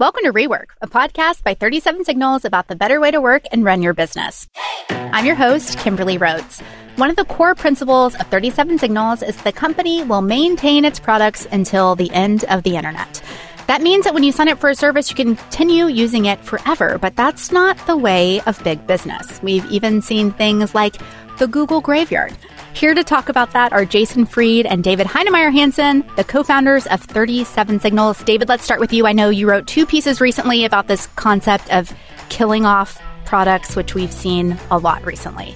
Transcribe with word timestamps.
Welcome 0.00 0.22
to 0.24 0.32
Rework, 0.32 0.70
a 0.80 0.86
podcast 0.86 1.44
by 1.44 1.52
37 1.52 2.06
Signals 2.06 2.46
about 2.46 2.68
the 2.68 2.74
better 2.74 3.00
way 3.00 3.10
to 3.10 3.20
work 3.20 3.42
and 3.52 3.62
run 3.62 3.82
your 3.82 3.92
business. 3.92 4.48
I'm 4.88 5.26
your 5.26 5.34
host, 5.34 5.76
Kimberly 5.76 6.16
Rhodes. 6.16 6.60
One 6.96 7.10
of 7.10 7.16
the 7.16 7.26
core 7.26 7.54
principles 7.54 8.14
of 8.14 8.26
37 8.28 8.78
Signals 8.78 9.22
is 9.22 9.36
the 9.42 9.52
company 9.52 10.02
will 10.02 10.22
maintain 10.22 10.86
its 10.86 10.98
products 10.98 11.46
until 11.52 11.96
the 11.96 12.10
end 12.12 12.44
of 12.44 12.62
the 12.62 12.76
internet. 12.76 13.22
That 13.66 13.82
means 13.82 14.06
that 14.06 14.14
when 14.14 14.22
you 14.22 14.32
sign 14.32 14.48
up 14.48 14.58
for 14.58 14.70
a 14.70 14.74
service, 14.74 15.10
you 15.10 15.16
can 15.16 15.36
continue 15.36 15.84
using 15.84 16.24
it 16.24 16.42
forever, 16.42 16.96
but 16.96 17.14
that's 17.14 17.52
not 17.52 17.76
the 17.86 17.98
way 17.98 18.40
of 18.46 18.64
big 18.64 18.86
business. 18.86 19.38
We've 19.42 19.70
even 19.70 20.00
seen 20.00 20.32
things 20.32 20.74
like 20.74 20.96
the 21.36 21.46
Google 21.46 21.82
Graveyard. 21.82 22.34
Here 22.74 22.94
to 22.94 23.04
talk 23.04 23.28
about 23.28 23.50
that 23.50 23.72
are 23.72 23.84
Jason 23.84 24.24
Fried 24.24 24.64
and 24.64 24.82
David 24.82 25.06
Heinemeier 25.06 25.52
Hansson, 25.52 26.04
the 26.16 26.24
co 26.24 26.42
founders 26.42 26.86
of 26.86 27.02
37 27.02 27.80
Signals. 27.80 28.22
David, 28.24 28.48
let's 28.48 28.64
start 28.64 28.80
with 28.80 28.92
you. 28.92 29.06
I 29.06 29.12
know 29.12 29.28
you 29.28 29.48
wrote 29.48 29.66
two 29.66 29.84
pieces 29.84 30.20
recently 30.20 30.64
about 30.64 30.86
this 30.86 31.06
concept 31.08 31.70
of 31.72 31.92
killing 32.30 32.64
off 32.64 32.98
products, 33.26 33.76
which 33.76 33.94
we've 33.94 34.12
seen 34.12 34.56
a 34.70 34.78
lot 34.78 35.04
recently. 35.04 35.54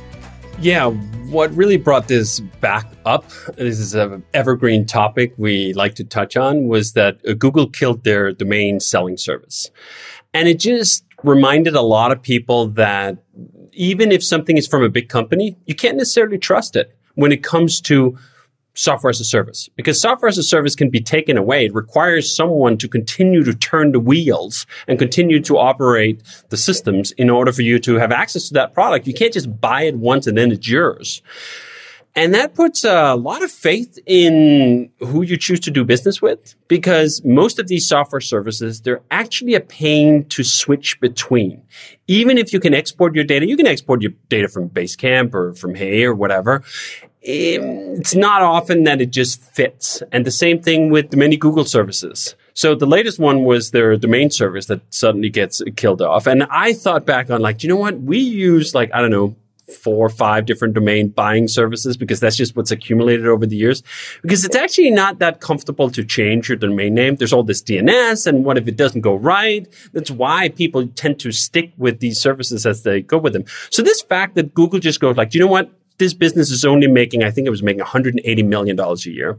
Yeah, 0.61 0.91
what 1.31 1.55
really 1.55 1.79
brought 1.79 2.09
this 2.09 2.41
back 2.41 2.87
up, 3.07 3.31
this 3.57 3.79
is 3.79 3.95
an 3.95 4.23
evergreen 4.35 4.85
topic 4.85 5.33
we 5.39 5.73
like 5.73 5.95
to 5.95 6.05
touch 6.05 6.37
on, 6.37 6.69
was 6.69 6.93
that 6.93 7.23
Google 7.39 7.69
killed 7.69 8.05
their 8.05 8.33
domain 8.33 8.81
selling 8.81 9.17
service. 9.17 9.71
And 10.35 10.47
it 10.47 10.59
just 10.59 11.05
reminded 11.23 11.75
a 11.75 11.81
lot 11.81 12.13
of 12.13 12.21
people 12.21 12.69
that 12.71 13.19
even 13.73 14.13
if 14.13 14.23
something 14.23 14.59
is 14.59 14.67
from 14.67 14.83
a 14.83 14.89
big 14.89 15.09
company, 15.09 15.57
you 15.65 15.75
can't 15.75 15.97
necessarily 15.97 16.39
trust 16.39 16.77
it 16.77 16.95
when 17.15 17.33
it 17.33 17.43
comes 17.43 17.81
to 17.83 18.17
software 18.75 19.11
as 19.11 19.21
a 19.21 19.25
service 19.25 19.69
because 19.77 20.01
software 20.01 20.29
as 20.29 20.37
a 20.37 20.43
service 20.43 20.75
can 20.75 20.91
be 20.91 21.01
taken 21.01 21.37
away. 21.37 21.67
It 21.67 21.75
requires 21.75 22.35
someone 22.35 22.77
to 22.79 22.89
continue 22.89 23.45
to 23.45 23.55
turn 23.55 23.93
the 23.93 24.01
wheels 24.01 24.67
and 24.89 24.99
continue 24.99 25.41
to 25.43 25.59
operate 25.59 26.23
the 26.49 26.57
systems 26.57 27.13
in 27.13 27.31
order 27.31 27.53
for 27.53 27.63
you 27.63 27.79
to 27.81 27.95
have 27.95 28.11
access 28.11 28.49
to 28.49 28.55
that 28.55 28.75
product. 28.75 29.07
You 29.07 29.15
can't 29.15 29.33
just 29.33 29.61
buy 29.61 29.83
it 29.83 29.97
once 29.97 30.27
and 30.27 30.37
then 30.37 30.51
it's 30.51 30.69
yours. 30.69 31.23
And 32.17 32.33
that 32.33 32.55
puts 32.55 32.85
a 32.85 33.15
lot 33.15 33.43
of 33.43 33.51
faith 33.51 33.99
in 34.07 34.91
who 35.01 35.23
you 35.23 35.37
choose 35.37 35.59
to 35.61 35.71
do 35.71 35.85
business 35.85 36.23
with 36.23 36.55
because 36.69 37.21
most 37.25 37.59
of 37.59 37.67
these 37.67 37.89
software 37.89 38.21
services, 38.21 38.83
they're 38.83 39.03
actually 39.11 39.55
a 39.55 39.61
pain 39.61 40.25
to 40.27 40.45
switch 40.45 41.01
between. 41.01 41.63
Even 42.07 42.39
if 42.39 42.53
you 42.53 42.61
can 42.61 42.73
export 42.73 43.17
your 43.17 43.25
data, 43.25 43.49
you 43.49 43.57
can 43.57 43.67
export 43.67 44.01
your 44.01 44.13
data 44.29 44.47
from 44.47 44.69
Basecamp 44.69 45.35
or 45.35 45.55
from 45.55 45.75
Hey 45.75 46.05
or 46.05 46.15
whatever. 46.15 46.63
It's 47.21 48.15
not 48.15 48.43
often 48.43 48.85
that 48.85 49.01
it 49.01 49.11
just 49.11 49.43
fits. 49.43 50.03
And 50.13 50.25
the 50.25 50.31
same 50.31 50.63
thing 50.63 50.91
with 50.91 51.17
many 51.17 51.37
Google 51.37 51.65
services. 51.65 52.37
So 52.53 52.77
the 52.77 52.87
latest 52.87 53.19
one 53.19 53.43
was 53.43 53.73
their 53.73 53.97
domain 53.97 54.31
service 54.31 54.67
that 54.67 54.83
suddenly 54.95 55.31
gets 55.31 55.61
killed 55.75 56.01
off. 56.01 56.29
And 56.29 56.45
I 56.45 56.75
thought 56.75 57.05
back 57.07 57.29
on 57.31 57.41
like, 57.41 57.65
you 57.65 57.69
know 57.69 57.77
what? 57.77 58.01
We 58.01 58.19
use 58.19 58.73
like, 58.73 58.91
I 58.95 59.01
don't 59.01 59.11
know, 59.11 59.35
four 59.73 60.07
or 60.07 60.11
five 60.11 60.47
different 60.47 60.75
domain 60.75 61.09
buying 61.09 61.49
services 61.49 61.97
because 61.97 62.21
that's 62.21 62.37
just 62.37 62.57
what's 62.57 62.71
accumulated 62.71 63.27
over 63.27 63.47
the 63.47 63.57
years. 63.57 63.83
Because 64.23 64.45
it's 64.45 64.57
actually 64.57 64.91
not 64.91 65.19
that 65.21 65.41
comfortable 65.41 65.91
to 65.91 66.05
change 66.05 66.49
your 66.49 66.57
domain 66.57 66.95
name. 66.95 67.17
There's 67.17 67.33
all 67.33 67.43
this 67.43 67.63
DNS 67.63 68.27
and 68.27 68.45
what 68.45 68.59
if 68.59 68.69
it 68.69 68.77
doesn't 68.77 69.01
go 69.01 69.15
right? 69.15 69.67
That's 69.93 70.11
why 70.11 70.51
people 70.51 70.87
tend 70.89 71.21
to 71.21 71.33
stick 71.33 71.73
with 71.79 72.01
these 72.01 72.21
services 72.21 72.67
as 72.67 72.83
they 72.83 73.01
go 73.01 73.19
with 73.19 73.33
them. 73.33 73.45
So 73.71 73.83
this 73.83 74.03
fact 74.03 74.35
that 74.35 74.55
Google 74.55 74.81
just 74.81 75.01
goes 75.01 75.17
like, 75.17 75.31
do 75.31 75.39
you 75.39 75.45
know 75.45 75.51
what? 75.51 75.71
This 75.99 76.13
business 76.13 76.51
is 76.51 76.65
only 76.65 76.89
making, 76.89 77.23
I 77.23 77.31
think 77.31 77.47
it 77.47 77.51
was 77.51 77.63
making 77.63 77.85
$180 77.85 78.47
million 78.47 78.79
a 78.79 78.95
year. 79.05 79.39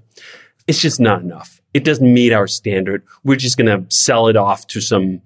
It's 0.67 0.79
just 0.79 0.99
not 0.99 1.21
enough. 1.21 1.61
It 1.73 1.83
doesn't 1.83 2.11
meet 2.11 2.31
our 2.31 2.47
standard. 2.47 3.03
We're 3.23 3.35
just 3.35 3.57
going 3.57 3.67
to 3.67 3.85
sell 3.93 4.27
it 4.29 4.37
off 4.37 4.65
to 4.67 4.81
some 4.81 5.21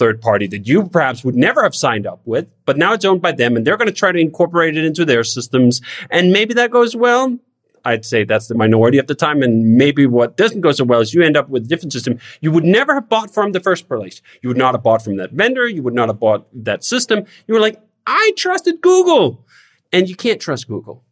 third 0.00 0.22
party 0.22 0.46
that 0.46 0.66
you 0.66 0.88
perhaps 0.88 1.22
would 1.22 1.36
never 1.36 1.62
have 1.62 1.74
signed 1.74 2.06
up 2.06 2.22
with, 2.24 2.48
but 2.64 2.78
now 2.78 2.94
it's 2.94 3.04
owned 3.04 3.20
by 3.20 3.32
them 3.32 3.54
and 3.54 3.66
they're 3.66 3.76
going 3.76 3.86
to 3.86 3.92
try 3.92 4.10
to 4.10 4.18
incorporate 4.18 4.74
it 4.78 4.84
into 4.84 5.04
their 5.04 5.22
systems. 5.22 5.82
And 6.10 6.32
maybe 6.32 6.54
that 6.54 6.70
goes 6.70 6.96
well. 6.96 7.38
I'd 7.84 8.06
say 8.06 8.24
that's 8.24 8.48
the 8.48 8.54
minority 8.54 8.98
at 8.98 9.08
the 9.08 9.14
time. 9.14 9.42
And 9.42 9.76
maybe 9.76 10.06
what 10.06 10.38
doesn't 10.38 10.62
go 10.62 10.72
so 10.72 10.84
well 10.84 11.00
is 11.00 11.12
you 11.12 11.22
end 11.22 11.36
up 11.36 11.50
with 11.50 11.66
a 11.66 11.68
different 11.68 11.92
system 11.92 12.18
you 12.40 12.50
would 12.50 12.64
never 12.64 12.94
have 12.94 13.10
bought 13.10 13.32
from 13.32 13.52
the 13.52 13.60
first 13.60 13.88
place. 13.88 14.22
You 14.42 14.48
would 14.48 14.56
not 14.56 14.74
have 14.74 14.82
bought 14.82 15.04
from 15.04 15.16
that 15.16 15.32
vendor. 15.32 15.68
You 15.68 15.82
would 15.82 15.94
not 15.94 16.08
have 16.08 16.18
bought 16.18 16.46
that 16.64 16.82
system. 16.82 17.26
You 17.46 17.54
were 17.54 17.60
like, 17.60 17.78
I 18.06 18.32
trusted 18.38 18.80
Google 18.80 19.46
and 19.92 20.08
you 20.08 20.16
can't 20.16 20.40
trust 20.40 20.66
Google. 20.66 21.04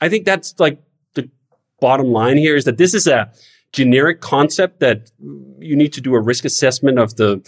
I 0.00 0.08
think 0.08 0.24
that's 0.24 0.54
like 0.60 0.80
the 1.14 1.28
bottom 1.80 2.12
line 2.12 2.36
here 2.36 2.54
is 2.54 2.64
that 2.64 2.78
this 2.78 2.94
is 2.94 3.08
a 3.08 3.32
generic 3.72 4.20
concept 4.20 4.78
that 4.80 5.10
you 5.58 5.74
need 5.74 5.92
to 5.94 6.00
do 6.00 6.14
a 6.14 6.20
risk 6.20 6.44
assessment 6.44 7.00
of 7.00 7.16
the 7.16 7.42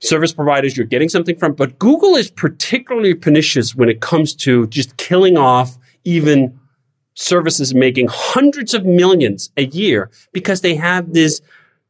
service 0.00 0.32
providers 0.32 0.76
you're 0.76 0.86
getting 0.86 1.08
something 1.08 1.36
from. 1.36 1.54
But 1.54 1.78
Google 1.78 2.16
is 2.16 2.30
particularly 2.30 3.14
pernicious 3.14 3.74
when 3.74 3.88
it 3.88 4.00
comes 4.00 4.34
to 4.36 4.66
just 4.66 4.96
killing 4.96 5.36
off 5.36 5.78
even 6.04 6.58
services 7.14 7.74
making 7.74 8.08
hundreds 8.10 8.74
of 8.74 8.84
millions 8.84 9.50
a 9.56 9.66
year 9.66 10.10
because 10.32 10.62
they 10.62 10.74
have 10.74 11.12
this 11.12 11.40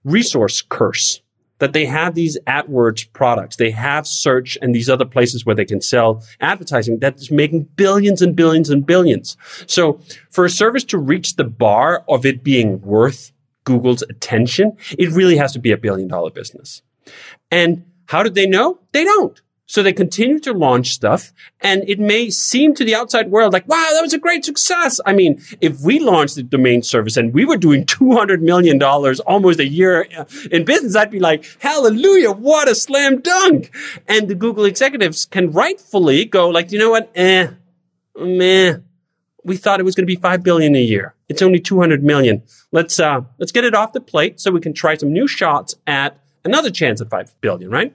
resource 0.04 0.62
curse 0.62 1.20
that 1.60 1.75
they 1.75 1.84
have 1.87 2.15
these 2.15 2.38
AdWords 2.47 3.12
products. 3.12 3.56
They 3.56 3.70
have 3.70 4.06
search 4.06 4.59
and 4.60 4.75
these 4.75 4.88
other 4.88 5.04
places 5.04 5.47
where 5.47 5.54
they 5.54 5.66
can 5.66 5.81
sell 5.81 6.25
advertising 6.41 6.99
that 7.00 7.16
is 7.16 7.31
making 7.31 7.65
billions 7.76 8.22
and 8.22 8.34
billions 8.34 8.70
and 8.70 8.84
billions. 8.84 9.37
So 9.66 10.00
for 10.31 10.44
a 10.44 10.50
service 10.50 10.84
to 10.84 10.99
reach 10.99 11.37
the 11.37 11.44
bar 11.44 12.03
of 12.09 12.26
it 12.26 12.43
being 12.43 12.81
worth 12.81 13.31
Google's 13.65 14.03
attention, 14.03 14.76
it 14.99 15.10
really 15.10 15.37
has 15.37 15.53
to 15.53 15.59
be 15.59 15.70
a 15.70 15.76
billion 15.76 16.09
dollar 16.09 16.31
business. 16.31 16.82
And 17.50 17.84
how 18.10 18.25
did 18.25 18.34
they 18.34 18.47
know? 18.47 18.81
They 18.91 19.04
don't. 19.04 19.41
So 19.66 19.84
they 19.84 19.93
continue 19.93 20.41
to 20.41 20.53
launch 20.53 20.88
stuff 20.88 21.32
and 21.60 21.88
it 21.88 22.00
may 22.00 22.28
seem 22.28 22.75
to 22.75 22.84
the 22.84 22.93
outside 22.93 23.31
world 23.31 23.53
like, 23.53 23.69
wow, 23.69 23.87
that 23.93 24.03
was 24.03 24.12
a 24.12 24.19
great 24.19 24.44
success. 24.44 24.98
I 25.06 25.12
mean, 25.12 25.41
if 25.60 25.81
we 25.82 26.00
launched 26.00 26.34
the 26.34 26.43
domain 26.43 26.82
service 26.82 27.16
and 27.16 27.32
we 27.32 27.44
were 27.44 27.56
doing 27.56 27.84
$200 27.87 28.41
million 28.41 28.82
almost 28.82 29.60
a 29.60 29.65
year 29.65 30.09
in 30.50 30.65
business, 30.65 30.97
I'd 30.97 31.12
be 31.12 31.20
like, 31.20 31.44
hallelujah, 31.60 32.32
what 32.32 32.69
a 32.69 32.75
slam 32.75 33.20
dunk. 33.20 33.72
And 34.09 34.26
the 34.26 34.34
Google 34.34 34.65
executives 34.65 35.25
can 35.25 35.53
rightfully 35.53 36.25
go 36.25 36.49
like, 36.49 36.72
you 36.72 36.81
know 36.81 36.91
what? 36.91 37.12
Eh, 37.15 37.47
meh. 38.19 38.78
We 39.44 39.56
thought 39.56 39.78
it 39.78 39.84
was 39.84 39.94
going 39.94 40.09
to 40.09 40.12
be 40.12 40.20
5 40.20 40.43
billion 40.43 40.75
a 40.75 40.82
year. 40.82 41.15
It's 41.28 41.43
only 41.43 41.60
200 41.60 42.03
million. 42.03 42.43
Let's, 42.72 42.99
uh, 42.99 43.20
let's 43.38 43.53
get 43.53 43.62
it 43.62 43.76
off 43.76 43.93
the 43.93 44.00
plate 44.00 44.41
so 44.41 44.50
we 44.50 44.60
can 44.60 44.72
try 44.72 44.97
some 44.97 45.12
new 45.12 45.28
shots 45.28 45.76
at 45.87 46.19
another 46.44 46.70
chance 46.70 47.00
at 47.00 47.09
5 47.09 47.41
billion, 47.41 47.70
right? 47.70 47.94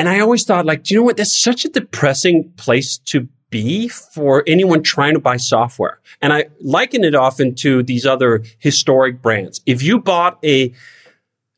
And 0.00 0.08
I 0.08 0.20
always 0.20 0.44
thought, 0.44 0.64
like, 0.64 0.84
do 0.84 0.94
you 0.94 1.00
know 1.00 1.04
what? 1.04 1.18
That's 1.18 1.38
such 1.38 1.66
a 1.66 1.68
depressing 1.68 2.54
place 2.56 2.96
to 3.04 3.28
be 3.50 3.88
for 3.88 4.42
anyone 4.46 4.82
trying 4.82 5.12
to 5.12 5.20
buy 5.20 5.36
software. 5.36 6.00
And 6.22 6.32
I 6.32 6.46
liken 6.58 7.04
it 7.04 7.14
often 7.14 7.54
to 7.56 7.82
these 7.82 8.06
other 8.06 8.42
historic 8.60 9.20
brands. 9.20 9.60
If 9.66 9.82
you 9.82 9.98
bought 9.98 10.38
a 10.42 10.72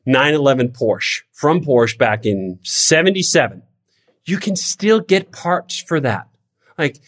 911 0.05 0.71
Porsche 0.71 1.21
from 1.31 1.61
Porsche 1.61 1.97
back 1.97 2.25
in 2.25 2.59
77, 2.63 3.63
you 4.25 4.37
can 4.39 4.57
still 4.57 4.99
get 4.99 5.31
parts 5.31 5.81
for 5.81 6.01
that. 6.01 6.27
Like, 6.77 6.99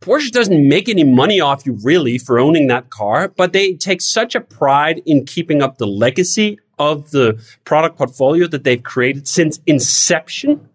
Porsche 0.00 0.30
doesn't 0.30 0.68
make 0.68 0.88
any 0.88 1.02
money 1.02 1.40
off 1.40 1.66
you 1.66 1.76
really 1.82 2.18
for 2.18 2.38
owning 2.38 2.68
that 2.68 2.88
car, 2.88 3.26
but 3.26 3.52
they 3.52 3.74
take 3.74 4.00
such 4.00 4.36
a 4.36 4.40
pride 4.40 5.02
in 5.06 5.26
keeping 5.26 5.60
up 5.60 5.78
the 5.78 5.88
legacy 5.88 6.60
of 6.90 7.10
the 7.10 7.42
product 7.64 7.96
portfolio 7.96 8.46
that 8.48 8.64
they've 8.64 8.82
created 8.82 9.28
since 9.28 9.60
inception, 9.66 10.68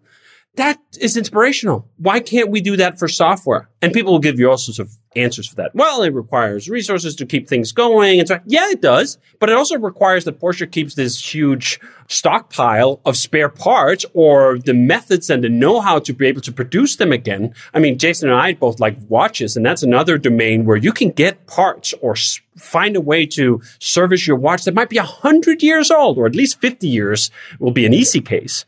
that 0.56 0.80
is 1.00 1.16
inspirational. 1.16 1.88
Why 1.98 2.20
can't 2.20 2.50
we 2.50 2.60
do 2.60 2.76
that 2.76 2.98
for 2.98 3.08
software? 3.08 3.68
And 3.80 3.92
people 3.92 4.12
will 4.12 4.18
give 4.18 4.38
you 4.38 4.50
all 4.50 4.58
sorts 4.58 4.78
of 4.78 4.90
answers 5.16 5.48
for 5.48 5.56
that. 5.56 5.74
Well, 5.74 6.02
it 6.02 6.12
requires 6.12 6.68
resources 6.68 7.16
to 7.16 7.26
keep 7.26 7.48
things 7.48 7.72
going. 7.72 8.18
And 8.18 8.28
so, 8.28 8.38
yeah, 8.46 8.68
it 8.70 8.80
does. 8.80 9.18
But 9.38 9.48
it 9.48 9.56
also 9.56 9.78
requires 9.78 10.24
that 10.24 10.40
Porsche 10.40 10.70
keeps 10.70 10.94
this 10.94 11.34
huge 11.34 11.80
stockpile 12.08 13.00
of 13.04 13.16
spare 13.16 13.48
parts 13.48 14.04
or 14.14 14.58
the 14.58 14.74
methods 14.74 15.30
and 15.30 15.44
the 15.44 15.48
know-how 15.48 15.98
to 16.00 16.12
be 16.12 16.26
able 16.26 16.40
to 16.42 16.52
produce 16.52 16.96
them 16.96 17.12
again. 17.12 17.54
I 17.74 17.78
mean, 17.80 17.98
Jason 17.98 18.30
and 18.30 18.38
I 18.38 18.54
both 18.54 18.80
like 18.80 18.96
watches 19.08 19.56
and 19.56 19.64
that's 19.64 19.82
another 19.82 20.18
domain 20.18 20.64
where 20.64 20.76
you 20.76 20.92
can 20.92 21.10
get 21.10 21.46
parts 21.46 21.92
or 22.00 22.14
find 22.56 22.96
a 22.96 23.00
way 23.00 23.26
to 23.26 23.60
service 23.78 24.26
your 24.26 24.36
watch 24.36 24.64
that 24.64 24.74
might 24.74 24.88
be 24.88 24.98
a 24.98 25.02
hundred 25.02 25.62
years 25.62 25.90
old 25.90 26.18
or 26.18 26.26
at 26.26 26.34
least 26.34 26.60
50 26.60 26.88
years 26.88 27.30
will 27.58 27.72
be 27.72 27.86
an 27.86 27.94
easy 27.94 28.20
case. 28.20 28.64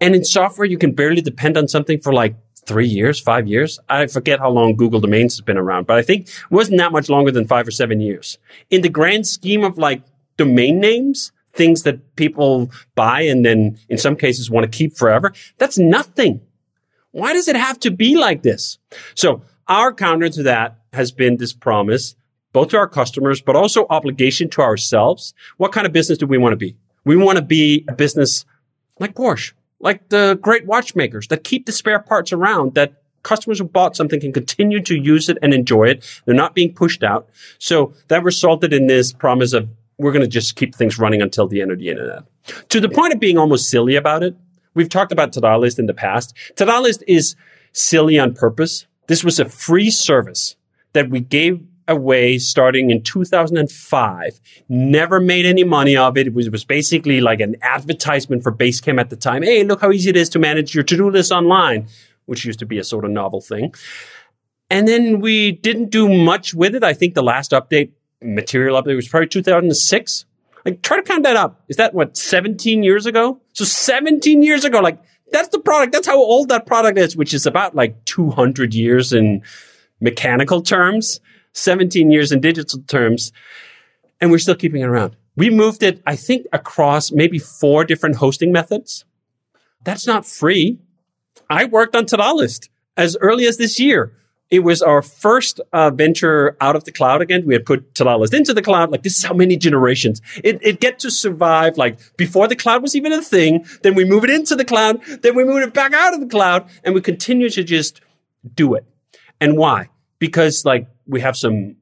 And 0.00 0.14
in 0.14 0.24
software, 0.24 0.66
you 0.66 0.78
can 0.78 0.92
barely 0.92 1.20
depend 1.20 1.56
on 1.56 1.66
something 1.68 2.00
for 2.00 2.12
like 2.12 2.36
three 2.68 2.86
years, 2.86 3.18
five 3.18 3.48
years. 3.48 3.80
I 3.88 4.06
forget 4.06 4.38
how 4.38 4.50
long 4.50 4.76
Google 4.76 5.00
Domains 5.00 5.34
has 5.34 5.40
been 5.40 5.56
around, 5.56 5.86
but 5.86 5.98
I 5.98 6.02
think 6.02 6.28
wasn't 6.50 6.78
that 6.78 6.92
much 6.92 7.08
longer 7.08 7.32
than 7.32 7.48
five 7.48 7.66
or 7.66 7.72
seven 7.72 8.00
years. 8.00 8.38
In 8.70 8.82
the 8.82 8.88
grand 8.90 9.26
scheme 9.26 9.64
of 9.64 9.78
like 9.78 10.02
domain 10.36 10.78
names, 10.78 11.32
things 11.54 11.82
that 11.82 12.14
people 12.14 12.70
buy 12.94 13.22
and 13.22 13.44
then 13.44 13.78
in 13.88 13.98
some 13.98 14.14
cases 14.14 14.50
want 14.50 14.70
to 14.70 14.78
keep 14.78 14.96
forever, 14.96 15.32
that's 15.56 15.78
nothing. 15.78 16.42
Why 17.10 17.32
does 17.32 17.48
it 17.48 17.56
have 17.56 17.80
to 17.80 17.90
be 17.90 18.16
like 18.16 18.42
this? 18.42 18.78
So 19.14 19.42
our 19.66 19.92
counter 19.92 20.28
to 20.28 20.42
that 20.44 20.78
has 20.92 21.10
been 21.10 21.38
this 21.38 21.52
promise, 21.54 22.14
both 22.52 22.68
to 22.68 22.76
our 22.76 22.88
customers, 22.88 23.40
but 23.40 23.56
also 23.56 23.86
obligation 23.88 24.50
to 24.50 24.60
ourselves. 24.60 25.34
What 25.56 25.72
kind 25.72 25.86
of 25.86 25.92
business 25.92 26.18
do 26.18 26.26
we 26.26 26.38
want 26.38 26.52
to 26.52 26.56
be? 26.56 26.76
We 27.04 27.16
want 27.16 27.36
to 27.36 27.44
be 27.44 27.84
a 27.88 27.94
business 27.94 28.44
like 29.00 29.14
Porsche, 29.14 29.52
like 29.80 30.08
the 30.08 30.38
great 30.40 30.66
watchmakers 30.66 31.28
that 31.28 31.44
keep 31.44 31.66
the 31.66 31.72
spare 31.72 32.00
parts 32.00 32.32
around 32.32 32.74
that 32.74 32.94
customers 33.22 33.58
who 33.58 33.64
bought 33.64 33.96
something 33.96 34.20
can 34.20 34.32
continue 34.32 34.80
to 34.82 34.94
use 34.94 35.28
it 35.28 35.38
and 35.42 35.52
enjoy 35.52 35.84
it. 35.84 36.22
They're 36.24 36.34
not 36.34 36.54
being 36.54 36.72
pushed 36.72 37.02
out. 37.02 37.28
So 37.58 37.92
that 38.08 38.24
resulted 38.24 38.72
in 38.72 38.86
this 38.86 39.12
promise 39.12 39.52
of 39.52 39.68
we're 39.98 40.12
going 40.12 40.22
to 40.22 40.28
just 40.28 40.56
keep 40.56 40.74
things 40.74 40.98
running 40.98 41.20
until 41.20 41.48
the 41.48 41.60
end 41.60 41.72
of 41.72 41.78
the 41.78 41.88
internet. 41.88 42.22
To 42.70 42.80
the 42.80 42.88
point 42.88 43.12
of 43.12 43.20
being 43.20 43.36
almost 43.36 43.68
silly 43.68 43.96
about 43.96 44.22
it. 44.22 44.36
We've 44.74 44.88
talked 44.88 45.10
about 45.10 45.34
List 45.34 45.78
in 45.78 45.86
the 45.86 45.94
past. 45.94 46.36
List 46.60 47.02
is 47.08 47.34
silly 47.72 48.18
on 48.18 48.32
purpose. 48.34 48.86
This 49.08 49.24
was 49.24 49.40
a 49.40 49.44
free 49.44 49.90
service 49.90 50.54
that 50.92 51.10
we 51.10 51.20
gave 51.20 51.60
away 51.88 52.38
starting 52.38 52.90
in 52.90 53.02
2005. 53.02 54.40
Never 54.68 55.20
made 55.20 55.46
any 55.46 55.64
money 55.64 55.96
of 55.96 56.16
it. 56.16 56.28
It 56.28 56.34
was, 56.34 56.46
it 56.46 56.52
was 56.52 56.64
basically 56.64 57.20
like 57.20 57.40
an 57.40 57.56
advertisement 57.62 58.42
for 58.42 58.52
Basecamp 58.52 59.00
at 59.00 59.10
the 59.10 59.16
time. 59.16 59.42
Hey, 59.42 59.64
look 59.64 59.80
how 59.80 59.90
easy 59.90 60.10
it 60.10 60.16
is 60.16 60.28
to 60.30 60.38
manage 60.38 60.74
your 60.74 60.84
to-do 60.84 61.10
list 61.10 61.32
online, 61.32 61.88
which 62.26 62.44
used 62.44 62.58
to 62.60 62.66
be 62.66 62.78
a 62.78 62.84
sort 62.84 63.04
of 63.04 63.10
novel 63.10 63.40
thing. 63.40 63.74
And 64.70 64.86
then 64.86 65.20
we 65.20 65.52
didn't 65.52 65.90
do 65.90 66.08
much 66.08 66.54
with 66.54 66.74
it. 66.74 66.84
I 66.84 66.92
think 66.92 67.14
the 67.14 67.22
last 67.22 67.52
update, 67.52 67.92
material 68.22 68.80
update 68.80 68.96
was 68.96 69.08
probably 69.08 69.28
2006. 69.28 70.24
Like, 70.64 70.82
try 70.82 70.98
to 70.98 71.02
count 71.02 71.22
that 71.22 71.36
up. 71.36 71.62
Is 71.68 71.76
that 71.76 71.94
what, 71.94 72.16
17 72.16 72.82
years 72.82 73.06
ago? 73.06 73.40
So 73.54 73.64
17 73.64 74.42
years 74.42 74.64
ago, 74.64 74.80
like, 74.80 75.00
that's 75.30 75.48
the 75.48 75.58
product. 75.58 75.92
That's 75.92 76.06
how 76.06 76.16
old 76.16 76.48
that 76.48 76.66
product 76.66 76.98
is, 76.98 77.16
which 77.16 77.34
is 77.34 77.46
about 77.46 77.74
like 77.74 78.04
200 78.06 78.74
years 78.74 79.12
in 79.12 79.42
mechanical 80.00 80.62
terms, 80.62 81.20
17 81.52 82.10
years 82.10 82.32
in 82.32 82.40
digital 82.40 82.80
terms. 82.82 83.32
And 84.20 84.30
we're 84.30 84.38
still 84.38 84.56
keeping 84.56 84.82
it 84.82 84.86
around. 84.86 85.16
We 85.36 85.50
moved 85.50 85.82
it, 85.84 86.02
I 86.04 86.16
think, 86.16 86.46
across 86.52 87.12
maybe 87.12 87.38
four 87.38 87.84
different 87.84 88.16
hosting 88.16 88.50
methods. 88.50 89.04
That's 89.84 90.06
not 90.06 90.26
free. 90.26 90.78
I 91.48 91.64
worked 91.64 91.94
on 91.94 92.06
Ta-da 92.06 92.32
List 92.32 92.68
as 92.96 93.16
early 93.20 93.46
as 93.46 93.56
this 93.56 93.78
year. 93.78 94.12
It 94.50 94.60
was 94.60 94.80
our 94.80 95.02
first 95.02 95.60
uh, 95.72 95.90
venture 95.90 96.56
out 96.60 96.74
of 96.74 96.84
the 96.84 96.92
cloud 96.92 97.20
again. 97.20 97.44
We 97.44 97.54
had 97.54 97.66
put 97.66 97.94
Ta-da 97.94 98.16
List 98.16 98.32
into 98.32 98.54
the 98.54 98.62
cloud. 98.62 98.90
Like 98.90 99.02
this 99.02 99.16
is 99.16 99.24
how 99.24 99.34
many 99.34 99.56
generations 99.56 100.22
it, 100.42 100.58
it 100.62 100.80
get 100.80 100.98
to 101.00 101.10
survive. 101.10 101.76
Like 101.76 101.98
before 102.16 102.48
the 102.48 102.56
cloud 102.56 102.82
was 102.82 102.96
even 102.96 103.12
a 103.12 103.22
thing. 103.22 103.66
Then 103.82 103.94
we 103.94 104.04
move 104.04 104.24
it 104.24 104.30
into 104.30 104.56
the 104.56 104.64
cloud. 104.64 105.02
Then 105.22 105.36
we 105.36 105.44
move 105.44 105.62
it 105.62 105.74
back 105.74 105.92
out 105.92 106.14
of 106.14 106.20
the 106.20 106.26
cloud 106.26 106.68
and 106.82 106.94
we 106.94 107.00
continue 107.00 107.50
to 107.50 107.62
just 107.62 108.00
do 108.54 108.74
it. 108.74 108.84
And 109.40 109.56
why? 109.56 109.90
Because 110.18 110.64
like 110.64 110.88
we 111.08 111.20
have 111.20 111.36
some 111.36 111.76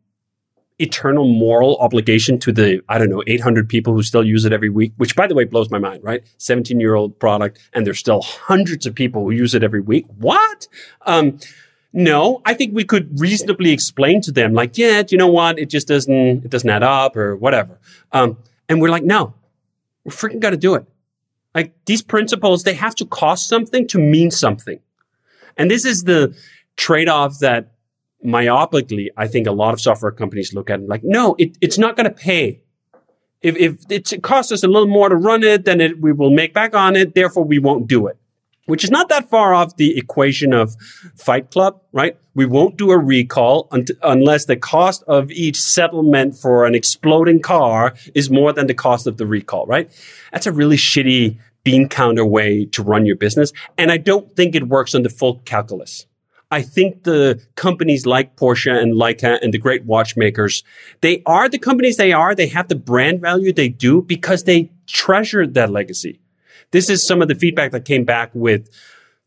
eternal 0.78 1.26
moral 1.26 1.76
obligation 1.78 2.38
to 2.38 2.52
the, 2.52 2.82
I 2.88 2.99
don't 2.99 3.08
know, 3.08 3.23
800 3.26 3.69
people 3.69 3.94
who 3.94 4.02
still 4.02 4.25
use 4.25 4.44
it 4.44 4.52
every 4.52 4.69
week, 4.69 4.93
which 4.96 5.17
by 5.17 5.26
the 5.26 5.34
way 5.34 5.44
blows 5.44 5.70
my 5.70 5.78
mind, 5.78 6.05
right? 6.05 6.23
17 6.38 6.78
year 6.81 6.94
old 6.94 7.19
product 7.19 7.58
and 7.73 7.87
there's 7.87 7.99
still 7.99 8.20
hundreds 8.20 8.84
of 8.87 8.94
people 8.94 9.23
who 9.23 9.31
use 9.31 9.55
it 9.55 9.62
every 9.62 9.81
week. 9.81 10.06
What? 10.19 10.69
Um, 11.06 11.38
no, 11.93 12.43
I 12.44 12.52
think 12.52 12.75
we 12.75 12.84
could 12.84 13.19
reasonably 13.19 13.70
explain 13.70 14.20
to 14.23 14.32
them, 14.32 14.52
like, 14.52 14.76
yeah, 14.76 15.02
you 15.08 15.17
know 15.17 15.28
what? 15.28 15.58
It 15.58 15.70
just 15.70 15.88
doesn't, 15.88 16.44
it 16.44 16.50
doesn't 16.50 16.69
add 16.69 16.82
up 16.82 17.17
or 17.17 17.37
whatever. 17.37 17.78
Um, 18.12 18.37
and 18.69 18.82
we're 18.82 18.90
like, 18.90 19.05
no, 19.05 19.32
we're 20.05 20.12
freaking 20.12 20.40
got 20.40 20.50
to 20.50 20.58
do 20.58 20.75
it. 20.75 20.84
Like 21.55 21.73
these 21.87 22.02
principles, 22.02 22.64
they 22.64 22.75
have 22.75 22.94
to 22.96 23.06
cost 23.06 23.49
something 23.49 23.88
to 23.88 23.99
mean 23.99 24.31
something. 24.31 24.78
And 25.56 25.70
this 25.70 25.87
is 25.87 26.05
the 26.05 26.37
trade 26.76 27.08
off 27.08 27.38
that 27.38 27.73
myopically, 28.24 29.08
I 29.16 29.26
think 29.26 29.46
a 29.46 29.52
lot 29.52 29.74
of 29.74 29.80
software 29.80 30.12
companies 30.12 30.54
look 30.54 30.70
at 30.70 30.80
it 30.80 30.88
like, 30.88 31.02
no, 31.04 31.34
it, 31.38 31.56
it's 31.60 31.78
not 31.78 31.96
going 31.96 32.04
to 32.04 32.14
pay. 32.14 32.62
If, 33.42 33.56
if 33.56 33.76
it 33.90 34.22
costs 34.22 34.50
us 34.50 34.62
a 34.62 34.68
little 34.68 34.88
more 34.88 35.08
to 35.08 35.16
run 35.16 35.42
it, 35.42 35.64
then 35.64 35.80
it, 35.80 36.00
we 36.00 36.12
will 36.12 36.30
make 36.30 36.54
back 36.54 36.74
on 36.74 36.96
it. 36.96 37.14
Therefore, 37.14 37.44
we 37.44 37.58
won't 37.58 37.86
do 37.86 38.06
it 38.06 38.18
which 38.66 38.84
is 38.84 38.90
not 38.90 39.08
that 39.08 39.30
far 39.30 39.54
off 39.54 39.76
the 39.76 39.96
equation 39.96 40.52
of 40.52 40.76
Fight 41.16 41.50
Club, 41.50 41.80
right? 41.92 42.16
We 42.34 42.46
won't 42.46 42.76
do 42.76 42.90
a 42.90 42.98
recall 42.98 43.68
un- 43.70 43.86
unless 44.02 44.44
the 44.44 44.56
cost 44.56 45.02
of 45.06 45.30
each 45.30 45.60
settlement 45.60 46.36
for 46.36 46.66
an 46.66 46.74
exploding 46.74 47.40
car 47.40 47.94
is 48.14 48.28
more 48.28 48.52
than 48.52 48.66
the 48.66 48.74
cost 48.74 49.06
of 49.06 49.16
the 49.16 49.26
recall, 49.26 49.66
right? 49.66 49.90
That's 50.32 50.46
a 50.46 50.52
really 50.52 50.76
shitty 50.76 51.38
bean 51.64 51.88
counter 51.88 52.26
way 52.26 52.66
to 52.66 52.82
run 52.82 53.06
your 53.06 53.16
business. 53.16 53.52
And 53.78 53.90
I 53.90 53.96
don't 53.96 54.34
think 54.36 54.54
it 54.54 54.68
works 54.68 54.94
on 54.94 55.02
the 55.02 55.08
full 55.08 55.40
calculus. 55.44 56.06
I 56.50 56.62
think 56.62 57.02
the 57.02 57.43
companies 57.56 58.06
like 58.06 58.37
Porsche 58.37 58.72
and 58.72 58.94
Leica 58.94 59.38
and 59.43 59.52
the 59.52 59.58
great 59.58 59.84
watchmakers, 59.84 60.62
they 61.00 61.22
are 61.26 61.48
the 61.48 61.58
companies 61.58 61.96
they 61.96 62.12
are. 62.12 62.34
They 62.34 62.46
have 62.48 62.69
the 62.69 62.76
brand 62.76 63.20
value 63.20 63.52
they 63.52 63.69
do 63.69 64.02
because 64.02 64.44
they 64.44 64.70
treasure 64.87 65.46
that 65.46 65.70
legacy. 65.70 66.20
This 66.70 66.88
is 66.88 67.06
some 67.06 67.20
of 67.20 67.28
the 67.28 67.34
feedback 67.34 67.72
that 67.72 67.84
came 67.84 68.04
back 68.04 68.31
with 68.32 68.70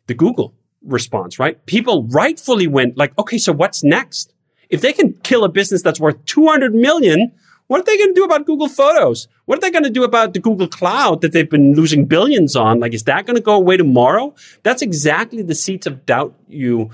the 0.08 0.14
Google 0.14 0.54
response, 0.82 1.40
right? 1.40 1.64
People 1.66 2.08
rightfully 2.08 2.68
went 2.68 2.98
like, 2.98 3.18
okay, 3.18 3.38
so 3.38 3.52
what's 3.52 3.84
next? 3.84 4.34
If 4.70 4.82
they 4.82 4.94
can 4.94 5.14
kill 5.24 5.44
a 5.44 5.50
business 5.50 5.82
that's 5.82 6.00
worth 6.00 6.24
200 6.26 6.74
million, 6.74 7.34
what 7.68 7.82
are 7.82 7.84
they 7.84 7.98
going 7.98 8.12
to 8.12 8.20
do 8.20 8.24
about 8.24 8.46
Google 8.46 8.70
Photos? 8.70 9.28
What 9.46 9.58
are 9.58 9.62
they 9.62 9.72
going 9.72 9.84
to 9.84 9.90
do 9.90 10.04
about 10.04 10.34
the 10.34 10.40
Google 10.40 10.68
Cloud 10.68 11.22
that 11.22 11.34
they've 11.34 11.50
been 11.50 11.74
losing 11.76 12.06
billions 12.06 12.56
on? 12.56 12.80
Like, 12.80 12.94
is 12.94 13.04
that 13.04 13.26
going 13.26 13.36
to 13.36 13.44
go 13.44 13.54
away 13.54 13.78
tomorrow? 13.78 14.34
That's 14.64 14.82
exactly 14.82 15.44
the 15.44 15.56
seeds 15.56 15.86
of 15.86 16.06
doubt 16.06 16.34
you 16.48 16.92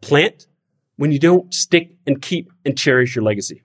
plant 0.00 0.46
when 0.96 1.12
you 1.12 1.18
don't 1.18 1.52
stick 1.52 1.90
and 2.06 2.20
keep 2.20 2.50
and 2.64 2.76
cherish 2.76 3.14
your 3.14 3.24
legacy. 3.24 3.62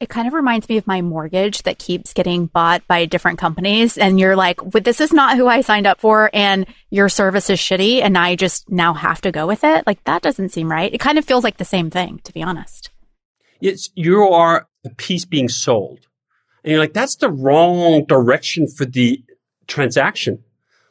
It 0.00 0.08
kind 0.08 0.26
of 0.26 0.34
reminds 0.34 0.68
me 0.68 0.76
of 0.76 0.86
my 0.86 1.00
mortgage 1.00 1.62
that 1.62 1.78
keeps 1.78 2.12
getting 2.12 2.46
bought 2.46 2.86
by 2.86 3.06
different 3.06 3.38
companies. 3.38 3.96
And 3.96 4.18
you're 4.18 4.36
like, 4.36 4.60
well, 4.62 4.82
this 4.82 5.00
is 5.00 5.12
not 5.12 5.36
who 5.36 5.46
I 5.46 5.60
signed 5.60 5.86
up 5.86 6.00
for. 6.00 6.30
And 6.34 6.66
your 6.90 7.08
service 7.08 7.48
is 7.48 7.58
shitty. 7.58 8.02
And 8.02 8.18
I 8.18 8.34
just 8.34 8.68
now 8.68 8.92
have 8.92 9.20
to 9.22 9.32
go 9.32 9.46
with 9.46 9.62
it. 9.62 9.86
Like 9.86 10.02
that 10.04 10.20
doesn't 10.20 10.50
seem 10.50 10.70
right. 10.70 10.92
It 10.92 10.98
kind 10.98 11.16
of 11.16 11.24
feels 11.24 11.44
like 11.44 11.56
the 11.56 11.64
same 11.64 11.90
thing, 11.90 12.20
to 12.24 12.32
be 12.32 12.42
honest. 12.42 12.90
Yes, 13.60 13.88
you 13.94 14.22
are 14.24 14.66
a 14.84 14.90
piece 14.90 15.24
being 15.24 15.48
sold. 15.48 16.00
And 16.64 16.72
you're 16.72 16.80
like, 16.80 16.92
that's 16.92 17.16
the 17.16 17.30
wrong 17.30 18.04
direction 18.04 18.66
for 18.66 18.84
the 18.84 19.24
transaction. 19.68 20.42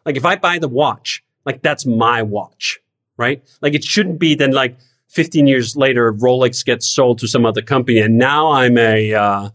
Like 0.05 0.15
if 0.15 0.25
I 0.25 0.37
buy 0.37 0.59
the 0.59 0.69
watch, 0.69 1.23
like 1.45 1.61
that's 1.61 1.85
my 1.85 2.21
watch, 2.21 2.79
right? 3.17 3.43
Like 3.61 3.73
it 3.73 3.83
shouldn't 3.83 4.19
be 4.19 4.35
then 4.35 4.51
like, 4.51 4.77
15 5.13 5.45
years 5.45 5.75
later, 5.75 6.11
Rolex 6.11 6.65
gets 6.65 6.87
sold 6.87 7.19
to 7.19 7.27
some 7.27 7.45
other 7.45 7.61
company, 7.61 7.99
and 7.99 8.17
now 8.17 8.51
I'm 8.51 8.79
a 8.79 9.13
uh, 9.13 9.49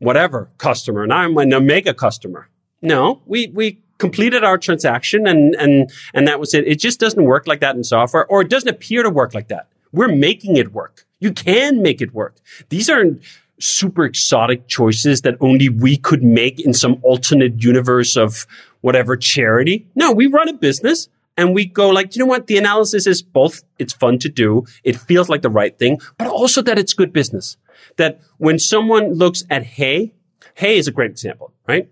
whatever 0.00 0.50
customer. 0.58 1.04
and 1.04 1.12
I'm 1.12 1.36
an 1.38 1.54
Omega 1.54 1.94
customer. 1.94 2.48
No, 2.82 3.22
we 3.24 3.52
we 3.54 3.78
completed 3.98 4.42
our 4.42 4.58
transaction, 4.58 5.28
and 5.28 5.54
and 5.54 5.90
and 6.12 6.26
that 6.26 6.40
was 6.40 6.54
it. 6.54 6.66
It 6.66 6.80
just 6.80 6.98
doesn't 6.98 7.22
work 7.22 7.46
like 7.46 7.60
that 7.60 7.76
in 7.76 7.84
software, 7.84 8.26
or 8.26 8.40
it 8.40 8.50
doesn't 8.50 8.68
appear 8.68 9.04
to 9.04 9.10
work 9.10 9.32
like 9.32 9.48
that. 9.48 9.68
We're 9.92 10.14
making 10.14 10.56
it 10.56 10.72
work. 10.72 11.06
You 11.20 11.32
can 11.32 11.82
make 11.82 12.00
it 12.00 12.12
work. 12.12 12.38
These 12.70 12.90
aren't 12.90 13.22
super 13.60 14.04
exotic 14.04 14.66
choices 14.66 15.20
that 15.20 15.36
only 15.40 15.68
we 15.68 15.98
could 15.98 16.24
make 16.24 16.58
in 16.58 16.72
some 16.72 16.98
alternate 17.02 17.62
universe 17.62 18.16
of 18.16 18.46
whatever 18.80 19.16
charity. 19.16 19.86
No, 19.94 20.10
we 20.10 20.26
run 20.26 20.48
a 20.48 20.54
business 20.54 21.08
and 21.40 21.54
we 21.54 21.64
go 21.64 21.88
like, 21.88 22.14
you 22.14 22.20
know 22.20 22.26
what? 22.26 22.48
The 22.48 22.58
analysis 22.58 23.06
is 23.06 23.22
both, 23.22 23.62
it's 23.78 23.94
fun 23.94 24.18
to 24.18 24.28
do. 24.28 24.66
It 24.84 24.96
feels 24.96 25.30
like 25.30 25.40
the 25.40 25.48
right 25.48 25.76
thing, 25.78 25.98
but 26.18 26.26
also 26.26 26.60
that 26.60 26.78
it's 26.78 26.92
good 26.92 27.14
business. 27.14 27.56
That 27.96 28.20
when 28.36 28.58
someone 28.58 29.14
looks 29.14 29.42
at 29.48 29.62
Hey, 29.62 30.12
Hey 30.52 30.76
is 30.76 30.86
a 30.86 30.92
great 30.92 31.10
example, 31.10 31.54
right? 31.66 31.88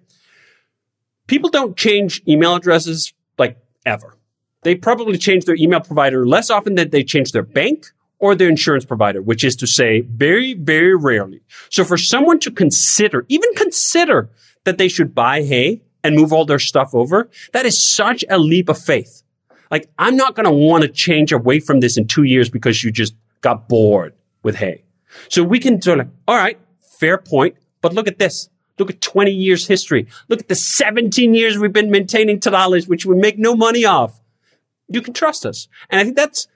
People 1.28 1.48
don't 1.48 1.78
change 1.78 2.22
email 2.28 2.56
addresses 2.56 3.14
like 3.38 3.56
ever. 3.86 4.18
They 4.64 4.74
probably 4.74 5.16
change 5.16 5.46
their 5.46 5.56
email 5.56 5.80
provider 5.80 6.26
less 6.26 6.50
often 6.50 6.74
than 6.74 6.90
they 6.90 7.02
change 7.02 7.32
their 7.32 7.42
bank 7.42 7.86
or 8.18 8.34
their 8.34 8.50
insurance 8.50 8.84
provider, 8.84 9.22
which 9.22 9.44
is 9.44 9.56
to 9.56 9.66
say 9.66 10.02
very, 10.02 10.52
very 10.52 10.94
rarely. 10.94 11.40
So 11.70 11.84
for 11.84 11.96
someone 11.96 12.38
to 12.40 12.50
consider, 12.50 13.24
even 13.28 13.54
consider 13.54 14.28
that 14.64 14.76
they 14.76 14.88
should 14.88 15.14
buy 15.14 15.42
Hey 15.42 15.80
and 16.04 16.16
move 16.16 16.34
all 16.34 16.44
their 16.44 16.58
stuff 16.58 16.94
over, 16.94 17.30
that 17.54 17.64
is 17.64 17.82
such 17.82 18.26
a 18.28 18.38
leap 18.38 18.68
of 18.68 18.78
faith. 18.78 19.22
Like, 19.70 19.90
I'm 19.98 20.16
not 20.16 20.34
going 20.34 20.44
to 20.44 20.52
want 20.52 20.82
to 20.82 20.88
change 20.88 21.32
away 21.32 21.60
from 21.60 21.80
this 21.80 21.96
in 21.96 22.06
two 22.06 22.22
years 22.22 22.48
because 22.48 22.82
you 22.82 22.90
just 22.90 23.14
got 23.40 23.68
bored 23.68 24.14
with 24.42 24.56
Hey. 24.56 24.84
So 25.28 25.42
we 25.42 25.58
can 25.58 25.80
sort 25.80 26.00
of, 26.00 26.08
all 26.26 26.36
right, 26.36 26.58
fair 26.98 27.18
point, 27.18 27.56
but 27.80 27.92
look 27.92 28.08
at 28.08 28.18
this. 28.18 28.48
Look 28.78 28.90
at 28.90 29.00
20 29.00 29.30
years 29.30 29.66
history. 29.66 30.06
Look 30.28 30.40
at 30.40 30.48
the 30.48 30.54
17 30.54 31.34
years 31.34 31.58
we've 31.58 31.72
been 31.72 31.90
maintaining 31.90 32.38
Ta-da 32.40 32.66
List, 32.66 32.88
which 32.88 33.04
we 33.04 33.16
make 33.16 33.38
no 33.38 33.56
money 33.56 33.84
off. 33.84 34.20
You 34.88 35.02
can 35.02 35.14
trust 35.14 35.44
us. 35.44 35.68
And 35.90 36.00
I 36.00 36.04
think 36.04 36.16
that's 36.16 36.46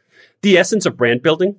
the 0.43 0.57
essence 0.57 0.87
of 0.87 0.97
brand 0.97 1.23
building. 1.23 1.57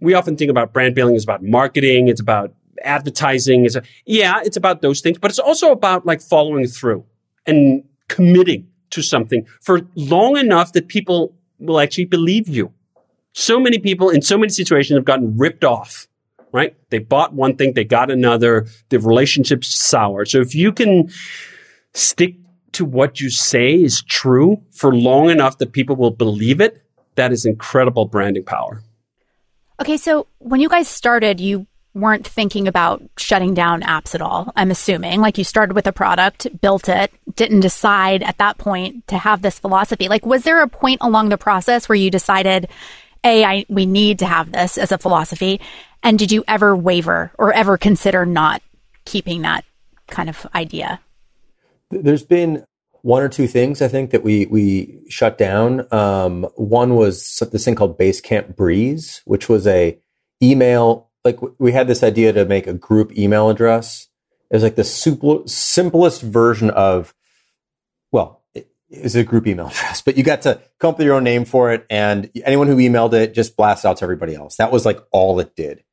We 0.00 0.14
often 0.14 0.36
think 0.36 0.50
about 0.50 0.72
brand 0.72 0.94
building 0.94 1.14
as 1.14 1.22
about 1.22 1.42
marketing. 1.42 2.08
It's 2.08 2.20
about 2.20 2.54
advertising. 2.82 3.64
It's 3.64 3.76
a, 3.76 3.82
yeah, 4.04 4.40
it's 4.44 4.56
about 4.56 4.82
those 4.82 5.00
things, 5.00 5.18
but 5.18 5.30
it's 5.30 5.38
also 5.38 5.70
about 5.70 6.04
like 6.04 6.20
following 6.20 6.66
through 6.66 7.04
and 7.46 7.84
committing 8.08 8.68
to 8.92 9.02
something 9.02 9.46
for 9.60 9.80
long 9.94 10.36
enough 10.36 10.72
that 10.72 10.88
people 10.88 11.34
will 11.58 11.80
actually 11.80 12.04
believe 12.06 12.48
you. 12.48 12.72
So 13.32 13.58
many 13.58 13.78
people 13.78 14.10
in 14.10 14.22
so 14.22 14.38
many 14.38 14.50
situations 14.50 14.96
have 14.96 15.04
gotten 15.04 15.36
ripped 15.36 15.64
off, 15.64 16.06
right? 16.52 16.76
They 16.90 16.98
bought 16.98 17.32
one 17.34 17.56
thing, 17.56 17.72
they 17.72 17.84
got 17.84 18.10
another, 18.10 18.66
the 18.90 18.98
relationship's 18.98 19.74
sour. 19.74 20.24
So 20.24 20.40
if 20.40 20.54
you 20.54 20.72
can 20.72 21.10
stick 21.94 22.36
to 22.72 22.84
what 22.84 23.20
you 23.20 23.30
say 23.30 23.74
is 23.74 24.02
true 24.02 24.62
for 24.70 24.94
long 24.94 25.30
enough 25.30 25.58
that 25.58 25.72
people 25.72 25.96
will 25.96 26.10
believe 26.10 26.60
it, 26.60 26.82
that 27.14 27.32
is 27.32 27.44
incredible 27.44 28.06
branding 28.06 28.44
power. 28.44 28.82
Okay, 29.80 29.96
so 29.96 30.26
when 30.38 30.60
you 30.60 30.68
guys 30.68 30.88
started, 30.88 31.40
you 31.40 31.66
weren't 31.94 32.26
thinking 32.26 32.66
about 32.68 33.02
shutting 33.18 33.52
down 33.54 33.82
apps 33.82 34.14
at 34.14 34.22
all, 34.22 34.52
I'm 34.56 34.70
assuming. 34.70 35.20
Like 35.20 35.36
you 35.36 35.44
started 35.44 35.74
with 35.74 35.86
a 35.86 35.92
product, 35.92 36.48
built 36.60 36.88
it, 36.88 37.12
didn't 37.34 37.60
decide 37.60 38.22
at 38.22 38.38
that 38.38 38.58
point 38.58 39.06
to 39.08 39.18
have 39.18 39.42
this 39.42 39.58
philosophy. 39.58 40.08
Like, 40.08 40.24
was 40.24 40.44
there 40.44 40.62
a 40.62 40.68
point 40.68 40.98
along 41.02 41.28
the 41.28 41.38
process 41.38 41.88
where 41.88 41.96
you 41.96 42.10
decided, 42.10 42.68
A, 43.24 43.44
I, 43.44 43.66
we 43.68 43.84
need 43.84 44.20
to 44.20 44.26
have 44.26 44.52
this 44.52 44.78
as 44.78 44.90
a 44.90 44.98
philosophy? 44.98 45.60
And 46.02 46.18
did 46.18 46.32
you 46.32 46.44
ever 46.48 46.74
waver 46.74 47.30
or 47.38 47.52
ever 47.52 47.76
consider 47.76 48.24
not 48.24 48.62
keeping 49.04 49.42
that 49.42 49.64
kind 50.08 50.28
of 50.28 50.46
idea? 50.54 50.98
There's 51.90 52.24
been 52.24 52.64
one 53.02 53.22
or 53.22 53.28
two 53.28 53.46
things 53.46 53.82
I 53.82 53.88
think 53.88 54.10
that 54.10 54.22
we 54.22 54.46
we 54.46 55.04
shut 55.08 55.36
down. 55.36 55.86
Um, 55.92 56.44
one 56.54 56.94
was 56.94 57.42
this 57.52 57.64
thing 57.64 57.74
called 57.74 57.98
Basecamp 57.98 58.56
Breeze, 58.56 59.22
which 59.24 59.48
was 59.48 59.66
a 59.66 59.98
email 60.42 61.10
like 61.24 61.38
we 61.58 61.72
had 61.72 61.86
this 61.86 62.02
idea 62.02 62.32
to 62.32 62.44
make 62.44 62.66
a 62.66 62.74
group 62.74 63.16
email 63.16 63.48
address. 63.48 64.08
It 64.50 64.56
was 64.56 64.62
like 64.62 64.76
the 64.76 64.84
simplest 64.84 66.22
version 66.22 66.70
of, 66.70 67.14
well, 68.10 68.42
it 68.54 68.70
is 68.90 69.16
a 69.16 69.24
group 69.24 69.46
email 69.46 69.66
address, 69.68 70.02
but 70.02 70.16
you 70.16 70.24
got 70.24 70.42
to 70.42 70.60
come 70.78 70.90
up 70.90 70.98
with 70.98 71.06
your 71.06 71.16
own 71.16 71.24
name 71.24 71.44
for 71.44 71.72
it, 71.72 71.86
and 71.88 72.30
anyone 72.44 72.66
who 72.66 72.76
emailed 72.76 73.14
it 73.14 73.34
just 73.34 73.56
blast 73.56 73.84
out 73.84 73.98
to 73.98 74.04
everybody 74.04 74.34
else. 74.34 74.56
That 74.56 74.72
was 74.72 74.84
like 74.84 75.00
all 75.10 75.38
it 75.40 75.56
did. 75.56 75.84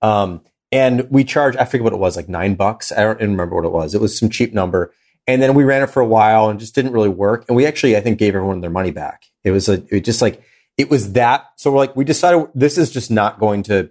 Um, 0.00 0.42
and 0.70 1.10
we 1.10 1.24
charged, 1.24 1.58
I 1.58 1.64
forget 1.64 1.84
what 1.84 1.92
it 1.92 1.98
was, 1.98 2.16
like 2.16 2.28
nine 2.28 2.54
bucks. 2.54 2.92
I 2.92 3.02
don't 3.02 3.20
remember 3.20 3.56
what 3.56 3.64
it 3.64 3.72
was. 3.72 3.94
It 3.94 4.00
was 4.00 4.18
some 4.18 4.28
cheap 4.28 4.52
number. 4.52 4.92
And 5.26 5.42
then 5.42 5.54
we 5.54 5.64
ran 5.64 5.82
it 5.82 5.90
for 5.90 6.00
a 6.00 6.06
while 6.06 6.48
and 6.48 6.60
just 6.60 6.74
didn't 6.74 6.92
really 6.92 7.08
work. 7.08 7.44
And 7.48 7.56
we 7.56 7.66
actually, 7.66 7.96
I 7.96 8.00
think, 8.00 8.18
gave 8.18 8.34
everyone 8.34 8.60
their 8.60 8.70
money 8.70 8.90
back. 8.90 9.24
It 9.44 9.50
was 9.50 9.68
a, 9.68 9.82
it 9.94 10.04
just 10.04 10.22
like, 10.22 10.42
it 10.76 10.90
was 10.90 11.12
that. 11.12 11.46
So 11.56 11.70
we're 11.70 11.78
like, 11.78 11.96
we 11.96 12.04
decided 12.04 12.48
this 12.54 12.78
is 12.78 12.90
just 12.90 13.10
not 13.10 13.38
going 13.38 13.62
to 13.64 13.90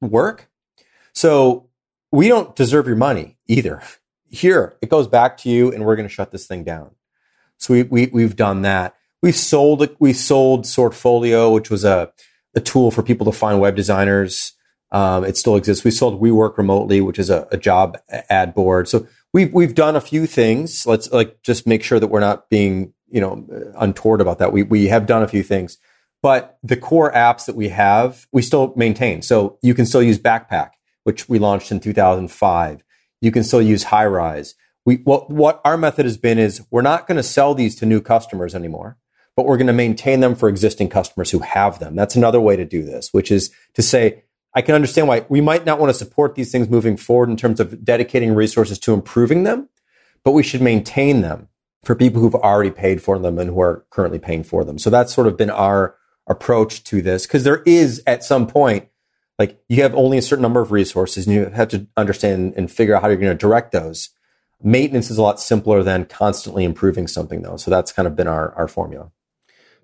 work. 0.00 0.48
So 1.12 1.68
we 2.12 2.28
don't 2.28 2.54
deserve 2.54 2.86
your 2.86 2.96
money 2.96 3.36
either. 3.46 3.82
Here, 4.30 4.76
it 4.82 4.90
goes 4.90 5.06
back 5.06 5.38
to 5.38 5.48
you 5.48 5.72
and 5.72 5.86
we're 5.86 5.96
going 5.96 6.08
to 6.08 6.14
shut 6.14 6.32
this 6.32 6.46
thing 6.46 6.62
down. 6.62 6.90
So 7.56 7.72
we, 7.72 7.82
we, 7.84 8.06
we've 8.12 8.36
done 8.36 8.62
that. 8.62 8.94
We've 9.22 9.34
sold, 9.34 9.88
we 9.98 10.12
sold 10.12 10.64
Sortfolio, 10.64 11.52
which 11.52 11.70
was 11.70 11.82
a, 11.82 12.12
a 12.54 12.60
tool 12.60 12.90
for 12.90 13.02
people 13.02 13.24
to 13.24 13.32
find 13.32 13.58
web 13.58 13.74
designers. 13.74 14.52
Um, 14.92 15.24
it 15.24 15.36
still 15.36 15.56
exists. 15.56 15.82
We 15.82 15.90
sold 15.90 16.20
We 16.20 16.30
Work 16.30 16.58
Remotely, 16.58 17.00
which 17.00 17.18
is 17.18 17.30
a, 17.30 17.48
a 17.50 17.56
job 17.56 17.98
ad 18.28 18.54
board. 18.54 18.86
So 18.86 19.06
we've, 19.32 19.52
we've 19.52 19.74
done 19.74 19.96
a 19.96 20.00
few 20.00 20.26
things. 20.26 20.86
Let's 20.86 21.10
like 21.10 21.42
just 21.42 21.66
make 21.66 21.82
sure 21.82 21.98
that 21.98 22.08
we're 22.08 22.20
not 22.20 22.48
being, 22.48 22.92
you 23.08 23.20
know, 23.20 23.72
untoward 23.78 24.20
about 24.20 24.38
that. 24.38 24.52
We, 24.52 24.62
we 24.62 24.88
have 24.88 25.06
done 25.06 25.22
a 25.22 25.28
few 25.28 25.42
things. 25.42 25.78
But 26.22 26.58
the 26.62 26.76
core 26.76 27.12
apps 27.12 27.46
that 27.46 27.54
we 27.54 27.68
have, 27.68 28.26
we 28.32 28.42
still 28.42 28.72
maintain. 28.76 29.22
So 29.22 29.58
you 29.62 29.74
can 29.74 29.86
still 29.86 30.02
use 30.02 30.18
Backpack, 30.18 30.70
which 31.04 31.28
we 31.28 31.38
launched 31.38 31.70
in 31.70 31.80
2005. 31.80 32.84
You 33.20 33.30
can 33.30 33.44
still 33.44 33.62
use 33.62 33.86
Highrise. 33.86 34.54
We, 34.84 34.96
what, 34.96 35.30
what 35.30 35.60
our 35.64 35.76
method 35.76 36.06
has 36.06 36.16
been 36.16 36.38
is 36.38 36.62
we're 36.70 36.82
not 36.82 37.06
going 37.06 37.16
to 37.16 37.22
sell 37.22 37.54
these 37.54 37.76
to 37.76 37.86
new 37.86 38.00
customers 38.00 38.54
anymore, 38.54 38.96
but 39.36 39.46
we're 39.46 39.58
going 39.58 39.68
to 39.68 39.72
maintain 39.72 40.20
them 40.20 40.34
for 40.34 40.48
existing 40.48 40.88
customers 40.88 41.30
who 41.30 41.40
have 41.40 41.78
them. 41.78 41.94
That's 41.94 42.16
another 42.16 42.40
way 42.40 42.56
to 42.56 42.64
do 42.64 42.82
this, 42.82 43.12
which 43.12 43.30
is 43.30 43.52
to 43.74 43.82
say, 43.82 44.24
I 44.54 44.62
can 44.62 44.74
understand 44.74 45.06
why 45.06 45.26
we 45.28 45.40
might 45.40 45.66
not 45.66 45.78
want 45.78 45.90
to 45.90 45.94
support 45.94 46.34
these 46.34 46.50
things 46.50 46.68
moving 46.68 46.96
forward 46.96 47.28
in 47.28 47.36
terms 47.36 47.60
of 47.60 47.84
dedicating 47.84 48.34
resources 48.34 48.78
to 48.80 48.94
improving 48.94 49.44
them, 49.44 49.68
but 50.24 50.32
we 50.32 50.42
should 50.42 50.62
maintain 50.62 51.20
them 51.20 51.48
for 51.84 51.94
people 51.94 52.20
who've 52.20 52.34
already 52.34 52.70
paid 52.70 53.02
for 53.02 53.18
them 53.18 53.38
and 53.38 53.50
who 53.50 53.60
are 53.60 53.84
currently 53.90 54.18
paying 54.18 54.42
for 54.42 54.64
them. 54.64 54.78
So 54.78 54.90
that's 54.90 55.14
sort 55.14 55.26
of 55.26 55.36
been 55.36 55.50
our 55.50 55.97
approach 56.28 56.84
to 56.84 57.02
this 57.02 57.26
because 57.26 57.44
there 57.44 57.62
is 57.64 58.02
at 58.06 58.22
some 58.22 58.46
point 58.46 58.88
like 59.38 59.62
you 59.68 59.82
have 59.82 59.94
only 59.94 60.18
a 60.18 60.22
certain 60.22 60.42
number 60.42 60.60
of 60.60 60.72
resources 60.72 61.26
and 61.26 61.34
you 61.34 61.46
have 61.46 61.68
to 61.68 61.86
understand 61.96 62.54
and 62.56 62.70
figure 62.70 62.94
out 62.94 63.02
how 63.02 63.08
you're 63.08 63.16
going 63.16 63.32
to 63.32 63.38
direct 63.38 63.72
those. 63.72 64.10
Maintenance 64.62 65.10
is 65.10 65.18
a 65.18 65.22
lot 65.22 65.40
simpler 65.40 65.82
than 65.82 66.04
constantly 66.04 66.64
improving 66.64 67.06
something 67.06 67.42
though. 67.42 67.56
So 67.56 67.70
that's 67.70 67.92
kind 67.92 68.08
of 68.08 68.16
been 68.16 68.26
our, 68.26 68.52
our 68.54 68.66
formula. 68.66 69.10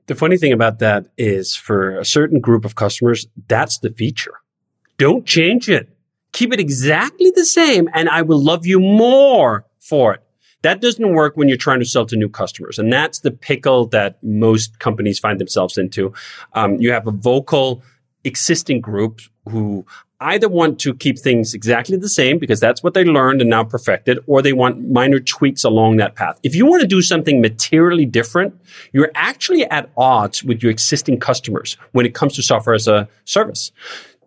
The 0.07 0.15
funny 0.15 0.37
thing 0.37 0.53
about 0.53 0.81
that 0.81 1.07
is 1.17 1.55
for 1.55 1.99
a 1.99 2.05
certain 2.05 2.41
group 2.41 2.65
of 2.65 2.75
customers 2.75 3.27
that's 3.49 3.79
the 3.79 3.91
feature. 3.91 4.35
Don't 4.99 5.25
change 5.25 5.71
it. 5.71 5.89
Keep 6.33 6.53
it 6.53 6.61
exactly 6.61 7.31
the 7.31 7.45
same 7.45 7.89
and 7.95 8.09
i 8.09 8.23
will 8.23 8.43
love 8.43 8.67
you 8.67 8.81
more 8.81 9.65
for 9.79 10.15
it 10.15 10.24
that 10.65 10.81
doesn't 10.81 11.13
work 11.13 11.37
when 11.37 11.47
you're 11.47 11.59
trying 11.59 11.79
to 11.79 11.85
sell 11.85 12.07
to 12.07 12.17
new 12.17 12.29
customers. 12.29 12.79
And 12.79 12.91
that's 12.91 13.21
the 13.21 13.31
pickle 13.31 13.87
that 13.89 14.17
most 14.23 14.79
companies 14.79 15.19
find 15.19 15.39
themselves 15.39 15.77
into. 15.77 16.15
Um, 16.55 16.81
you 16.81 16.91
have 16.91 17.07
a 17.07 17.11
vocal 17.11 17.83
existing 18.25 18.81
group 18.81 19.21
who 19.47 19.85
either 20.21 20.49
want 20.49 20.81
to 20.81 20.95
keep 20.95 21.19
things 21.19 21.53
exactly 21.53 21.99
the 21.99 22.09
same 22.09 22.39
because 22.39 22.61
that's 22.61 22.83
what 22.83 22.95
they 22.95 23.05
learned 23.05 23.43
and 23.43 23.51
now 23.51 23.63
perfected, 23.63 24.19
or 24.27 24.41
they 24.41 24.55
want 24.55 24.91
minor 24.91 25.21
tweaks 25.21 25.65
along 25.65 25.99
that 25.99 26.15
path. 26.15 26.41
If 26.43 26.55
you 26.55 26.65
want 26.65 26.81
to 26.81 26.89
do 26.89 27.03
something 27.03 27.43
materially 27.43 28.07
different, 28.07 28.59
you're 28.93 29.11
actually 29.15 29.65
at 29.67 29.91
odds 29.99 30.43
with 30.43 30.63
your 30.63 30.71
existing 30.73 31.21
customers 31.21 31.77
when 31.93 32.07
it 32.07 32.15
comes 32.15 32.35
to 32.37 32.43
software 32.43 32.75
as 32.75 32.89
a 32.89 33.07
service. 33.27 33.71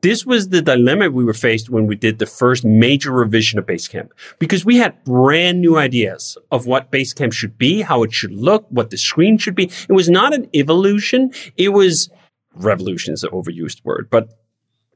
This 0.01 0.25
was 0.25 0.49
the 0.49 0.61
dilemma 0.61 1.09
we 1.09 1.23
were 1.23 1.33
faced 1.33 1.69
when 1.69 1.87
we 1.87 1.95
did 1.95 2.19
the 2.19 2.25
first 2.25 2.63
major 2.63 3.11
revision 3.11 3.59
of 3.59 3.65
Basecamp 3.65 4.09
because 4.39 4.63
we 4.63 4.77
had 4.77 5.03
brand 5.03 5.61
new 5.61 5.77
ideas 5.77 6.37
of 6.51 6.65
what 6.65 6.91
Basecamp 6.91 7.33
should 7.33 7.57
be, 7.57 7.81
how 7.81 8.03
it 8.03 8.13
should 8.13 8.31
look, 8.31 8.65
what 8.69 8.89
the 8.89 8.97
screen 8.97 9.37
should 9.37 9.55
be. 9.55 9.71
It 9.89 9.93
was 9.93 10.09
not 10.09 10.33
an 10.33 10.49
evolution. 10.53 11.31
It 11.55 11.69
was 11.69 12.09
revolution 12.53 13.13
is 13.13 13.23
an 13.23 13.31
overused 13.31 13.83
word, 13.83 14.09
but 14.09 14.29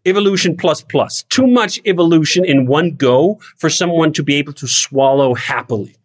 evolution 0.05 0.57
plus 0.57 0.81
plus. 0.81 1.23
Too 1.23 1.47
much 1.47 1.79
evolution 1.85 2.45
in 2.45 2.65
one 2.65 2.91
go 2.91 3.39
for 3.57 3.69
someone 3.69 4.13
to 4.13 4.23
be 4.23 4.35
able 4.35 4.53
to 4.53 4.67
swallow 4.67 5.33
happily. 5.33 5.95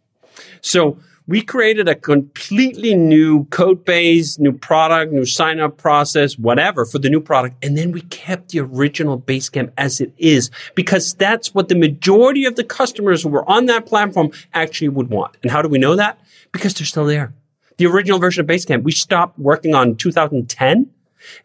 So 0.60 0.98
we 1.28 1.42
created 1.42 1.88
a 1.88 1.94
completely 1.94 2.94
new 2.94 3.46
code 3.46 3.84
base, 3.84 4.38
new 4.38 4.52
product, 4.52 5.12
new 5.12 5.26
sign 5.26 5.58
up 5.58 5.76
process, 5.76 6.38
whatever 6.38 6.84
for 6.84 6.98
the 6.98 7.10
new 7.10 7.20
product. 7.20 7.64
And 7.64 7.76
then 7.76 7.90
we 7.90 8.02
kept 8.02 8.50
the 8.50 8.60
original 8.60 9.20
Basecamp 9.20 9.72
as 9.76 10.00
it 10.00 10.12
is 10.18 10.50
because 10.76 11.14
that's 11.14 11.52
what 11.52 11.68
the 11.68 11.74
majority 11.74 12.44
of 12.44 12.54
the 12.54 12.62
customers 12.62 13.22
who 13.22 13.28
were 13.28 13.48
on 13.48 13.66
that 13.66 13.86
platform 13.86 14.30
actually 14.54 14.88
would 14.90 15.10
want. 15.10 15.36
And 15.42 15.50
how 15.50 15.62
do 15.62 15.68
we 15.68 15.78
know 15.78 15.96
that? 15.96 16.20
Because 16.52 16.74
they're 16.74 16.86
still 16.86 17.06
there. 17.06 17.34
The 17.78 17.86
original 17.86 18.20
version 18.20 18.42
of 18.42 18.46
Basecamp, 18.46 18.84
we 18.84 18.92
stopped 18.92 19.38
working 19.38 19.74
on 19.74 19.96
2010. 19.96 20.90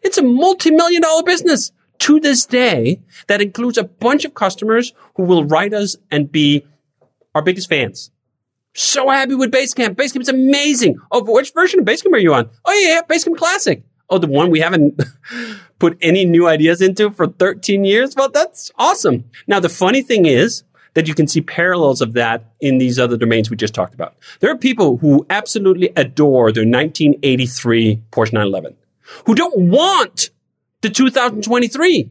It's 0.02 0.16
a 0.16 0.22
multi-million 0.22 1.02
dollar 1.02 1.24
business 1.24 1.72
to 1.98 2.20
this 2.20 2.46
day 2.46 3.00
that 3.26 3.42
includes 3.42 3.78
a 3.78 3.84
bunch 3.84 4.24
of 4.24 4.34
customers 4.34 4.92
who 5.16 5.24
will 5.24 5.44
write 5.44 5.74
us 5.74 5.96
and 6.10 6.30
be 6.30 6.64
our 7.34 7.42
biggest 7.42 7.68
fans 7.68 8.12
so 8.74 9.08
happy 9.08 9.34
with 9.34 9.50
Basecamp. 9.50 10.00
Is 10.00 10.28
amazing. 10.28 10.98
Oh, 11.10 11.22
which 11.24 11.52
version 11.52 11.80
of 11.80 11.86
Basecamp 11.86 12.12
are 12.12 12.18
you 12.18 12.34
on? 12.34 12.50
Oh, 12.64 12.72
yeah, 12.72 12.94
yeah, 12.94 13.00
Basecamp 13.02 13.36
Classic. 13.36 13.82
Oh, 14.08 14.18
the 14.18 14.26
one 14.26 14.50
we 14.50 14.60
haven't 14.60 15.02
put 15.78 15.96
any 16.02 16.24
new 16.24 16.46
ideas 16.46 16.80
into 16.80 17.10
for 17.10 17.26
13 17.26 17.84
years? 17.84 18.14
Well, 18.16 18.28
that's 18.30 18.70
awesome. 18.78 19.24
Now, 19.46 19.60
the 19.60 19.68
funny 19.68 20.02
thing 20.02 20.26
is 20.26 20.64
that 20.94 21.08
you 21.08 21.14
can 21.14 21.26
see 21.26 21.40
parallels 21.40 22.00
of 22.00 22.12
that 22.12 22.52
in 22.60 22.78
these 22.78 22.98
other 22.98 23.16
domains 23.16 23.50
we 23.50 23.56
just 23.56 23.74
talked 23.74 23.94
about. 23.94 24.14
There 24.40 24.50
are 24.50 24.58
people 24.58 24.98
who 24.98 25.26
absolutely 25.30 25.90
adore 25.96 26.52
their 26.52 26.64
1983 26.64 28.02
Porsche 28.10 28.32
911 28.32 28.76
who 29.26 29.34
don't 29.34 29.70
want 29.70 30.30
the 30.82 30.90
2023. 30.90 32.10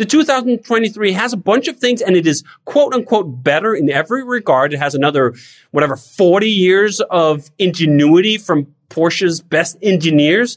The 0.00 0.06
2023 0.06 1.12
has 1.12 1.34
a 1.34 1.36
bunch 1.36 1.68
of 1.68 1.76
things 1.76 2.00
and 2.00 2.16
it 2.16 2.26
is 2.26 2.42
quote 2.64 2.94
unquote 2.94 3.44
better 3.44 3.74
in 3.74 3.90
every 3.90 4.24
regard. 4.24 4.72
It 4.72 4.78
has 4.78 4.94
another, 4.94 5.34
whatever, 5.72 5.94
40 5.94 6.48
years 6.48 7.02
of 7.02 7.50
ingenuity 7.58 8.38
from 8.38 8.74
Porsche's 8.88 9.42
best 9.42 9.76
engineers 9.82 10.56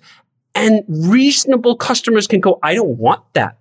and 0.56 0.86
reasonable 0.88 1.76
customers 1.76 2.26
can 2.26 2.40
go, 2.40 2.58
I 2.64 2.74
don't 2.74 2.98
want 2.98 3.22
that. 3.34 3.58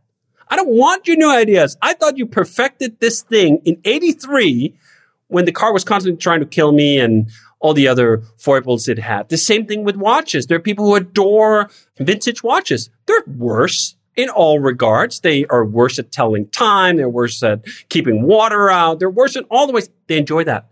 I 0.47 0.55
don't 0.55 0.69
want 0.69 1.09
your 1.09 1.17
new 1.17 1.29
ideas. 1.29 1.77
I 1.83 1.95
thought 1.95 2.17
you 2.17 2.27
perfected 2.27 3.01
this 3.01 3.23
thing 3.23 3.61
in 3.65 3.81
83 3.85 4.79
when 5.27 5.47
the 5.47 5.53
car 5.53 5.73
was 5.73 5.83
constantly 5.83 6.19
trying 6.19 6.39
to 6.39 6.47
kill 6.47 6.71
me 6.71 7.01
and 7.01 7.29
all 7.59 7.75
the 7.75 7.89
other 7.89 8.23
foibles 8.37 8.87
it 8.87 9.01
had. 9.01 9.31
The 9.31 9.37
same 9.37 9.67
thing 9.67 9.83
with 9.83 9.97
watches. 9.97 10.47
There 10.47 10.59
are 10.59 10.61
people 10.61 10.85
who 10.85 10.95
adore 10.95 11.71
vintage 11.99 12.45
watches. 12.45 12.89
They're 13.07 13.25
worse 13.27 13.97
in 14.16 14.28
all 14.28 14.59
regards. 14.59 15.21
They 15.21 15.47
are 15.47 15.64
worse 15.64 15.99
at 15.99 16.12
telling 16.12 16.49
time. 16.49 16.97
They're 16.97 17.09
worse 17.09 17.42
at 17.42 17.64
keeping 17.88 18.23
water 18.23 18.71
out. 18.71 18.99
They're 18.99 19.11
worse 19.11 19.37
in 19.37 19.45
all 19.50 19.66
the 19.66 19.73
ways. 19.73 19.88
They 20.07 20.19
enjoy 20.19 20.45
that. 20.45 20.69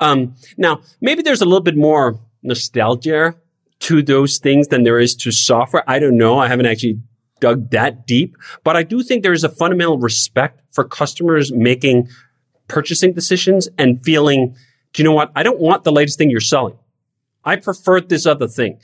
Um, 0.00 0.34
now, 0.56 0.82
maybe 1.00 1.22
there's 1.22 1.40
a 1.40 1.44
little 1.44 1.60
bit 1.60 1.76
more 1.76 2.20
nostalgia 2.42 3.34
to 3.80 4.02
those 4.02 4.38
things 4.38 4.68
than 4.68 4.82
there 4.82 4.98
is 4.98 5.14
to 5.16 5.30
software. 5.30 5.82
I 5.86 5.98
don't 5.98 6.16
know. 6.16 6.38
I 6.38 6.48
haven't 6.48 6.66
actually 6.66 7.00
dug 7.40 7.70
that 7.70 8.06
deep, 8.06 8.36
but 8.64 8.76
I 8.76 8.82
do 8.82 9.02
think 9.02 9.22
there 9.22 9.32
is 9.32 9.44
a 9.44 9.48
fundamental 9.48 9.98
respect 9.98 10.60
for 10.72 10.84
customers 10.84 11.52
making 11.52 12.08
purchasing 12.66 13.12
decisions 13.12 13.68
and 13.78 14.02
feeling 14.04 14.56
do 14.92 15.02
you 15.02 15.08
know 15.08 15.14
what? 15.14 15.30
I 15.36 15.42
don't 15.42 15.60
want 15.60 15.84
the 15.84 15.92
latest 15.92 16.18
thing 16.18 16.30
you're 16.30 16.40
selling. 16.40 16.78
I 17.44 17.56
prefer 17.56 18.00
this 18.00 18.26
other 18.26 18.48
thing. 18.48 18.80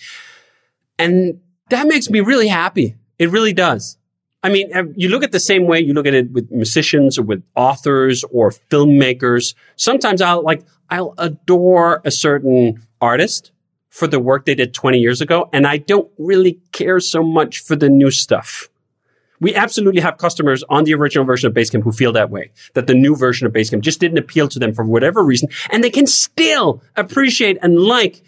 And 0.98 1.40
that 1.70 1.86
makes 1.86 2.10
me 2.10 2.20
really 2.20 2.48
happy. 2.48 2.96
It 3.18 3.30
really 3.30 3.52
does. 3.52 3.96
I 4.42 4.50
mean, 4.50 4.70
you 4.96 5.08
look 5.08 5.24
at 5.24 5.32
the 5.32 5.40
same 5.40 5.66
way 5.66 5.80
you 5.80 5.94
look 5.94 6.06
at 6.06 6.12
it 6.12 6.30
with 6.30 6.50
musicians 6.50 7.18
or 7.18 7.22
with 7.22 7.42
authors 7.56 8.24
or 8.30 8.50
filmmakers. 8.70 9.54
Sometimes 9.76 10.20
I'll 10.20 10.42
like, 10.42 10.62
I'll 10.90 11.14
adore 11.16 12.02
a 12.04 12.10
certain 12.10 12.82
artist 13.00 13.52
for 13.88 14.06
the 14.06 14.20
work 14.20 14.44
they 14.44 14.54
did 14.54 14.74
20 14.74 14.98
years 14.98 15.22
ago. 15.22 15.48
And 15.52 15.66
I 15.66 15.78
don't 15.78 16.10
really 16.18 16.60
care 16.72 17.00
so 17.00 17.22
much 17.22 17.60
for 17.60 17.74
the 17.74 17.88
new 17.88 18.10
stuff. 18.10 18.68
We 19.40 19.54
absolutely 19.54 20.00
have 20.02 20.18
customers 20.18 20.62
on 20.68 20.84
the 20.84 20.94
original 20.94 21.24
version 21.24 21.48
of 21.48 21.54
Basecamp 21.54 21.82
who 21.82 21.92
feel 21.92 22.12
that 22.12 22.30
way, 22.30 22.50
that 22.74 22.86
the 22.86 22.94
new 22.94 23.16
version 23.16 23.46
of 23.46 23.52
Basecamp 23.52 23.80
just 23.80 23.98
didn't 24.00 24.18
appeal 24.18 24.48
to 24.48 24.58
them 24.58 24.74
for 24.74 24.84
whatever 24.84 25.24
reason. 25.24 25.48
And 25.70 25.82
they 25.82 25.90
can 25.90 26.06
still 26.06 26.82
appreciate 26.96 27.58
and 27.62 27.78
like 27.78 28.22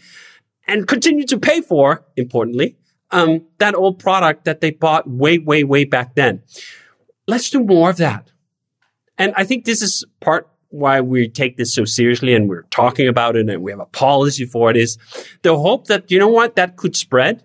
and 0.67 0.87
continue 0.89 1.27
to 1.27 1.39
pay 1.39 1.61
for, 1.61 2.05
importantly, 2.17 2.77
um, 3.11 3.43
that 3.59 3.75
old 3.75 3.99
product 3.99 4.45
that 4.45 4.61
they 4.61 4.71
bought 4.71 5.09
way, 5.09 5.39
way, 5.39 5.65
way 5.65 5.85
back 5.85 6.15
then. 6.15 6.43
Let's 7.27 7.51
do 7.51 7.63
more 7.63 7.91
of 7.91 7.97
that. 7.99 8.33
And 9.19 9.33
I 9.37 9.45
think 9.45 9.65
this 9.65 9.83
is 9.83 10.05
part 10.21 10.49
why 10.69 11.01
we 11.01 11.29
take 11.29 11.57
this 11.57 11.75
so 11.75 11.85
seriously 11.85 12.35
and 12.35 12.49
we're 12.49 12.63
talking 12.65 13.09
about 13.09 13.37
it 13.37 13.49
and 13.49 13.63
we 13.63 13.71
have 13.71 13.81
a 13.81 13.87
policy 13.87 14.45
for 14.45 14.71
it 14.71 14.77
is 14.77 14.99
the 15.43 15.57
hope 15.57 15.87
that, 15.87 16.11
you 16.11 16.19
know 16.19 16.29
what, 16.29 16.57
that 16.57 16.77
could 16.77 16.97
spread. 16.97 17.43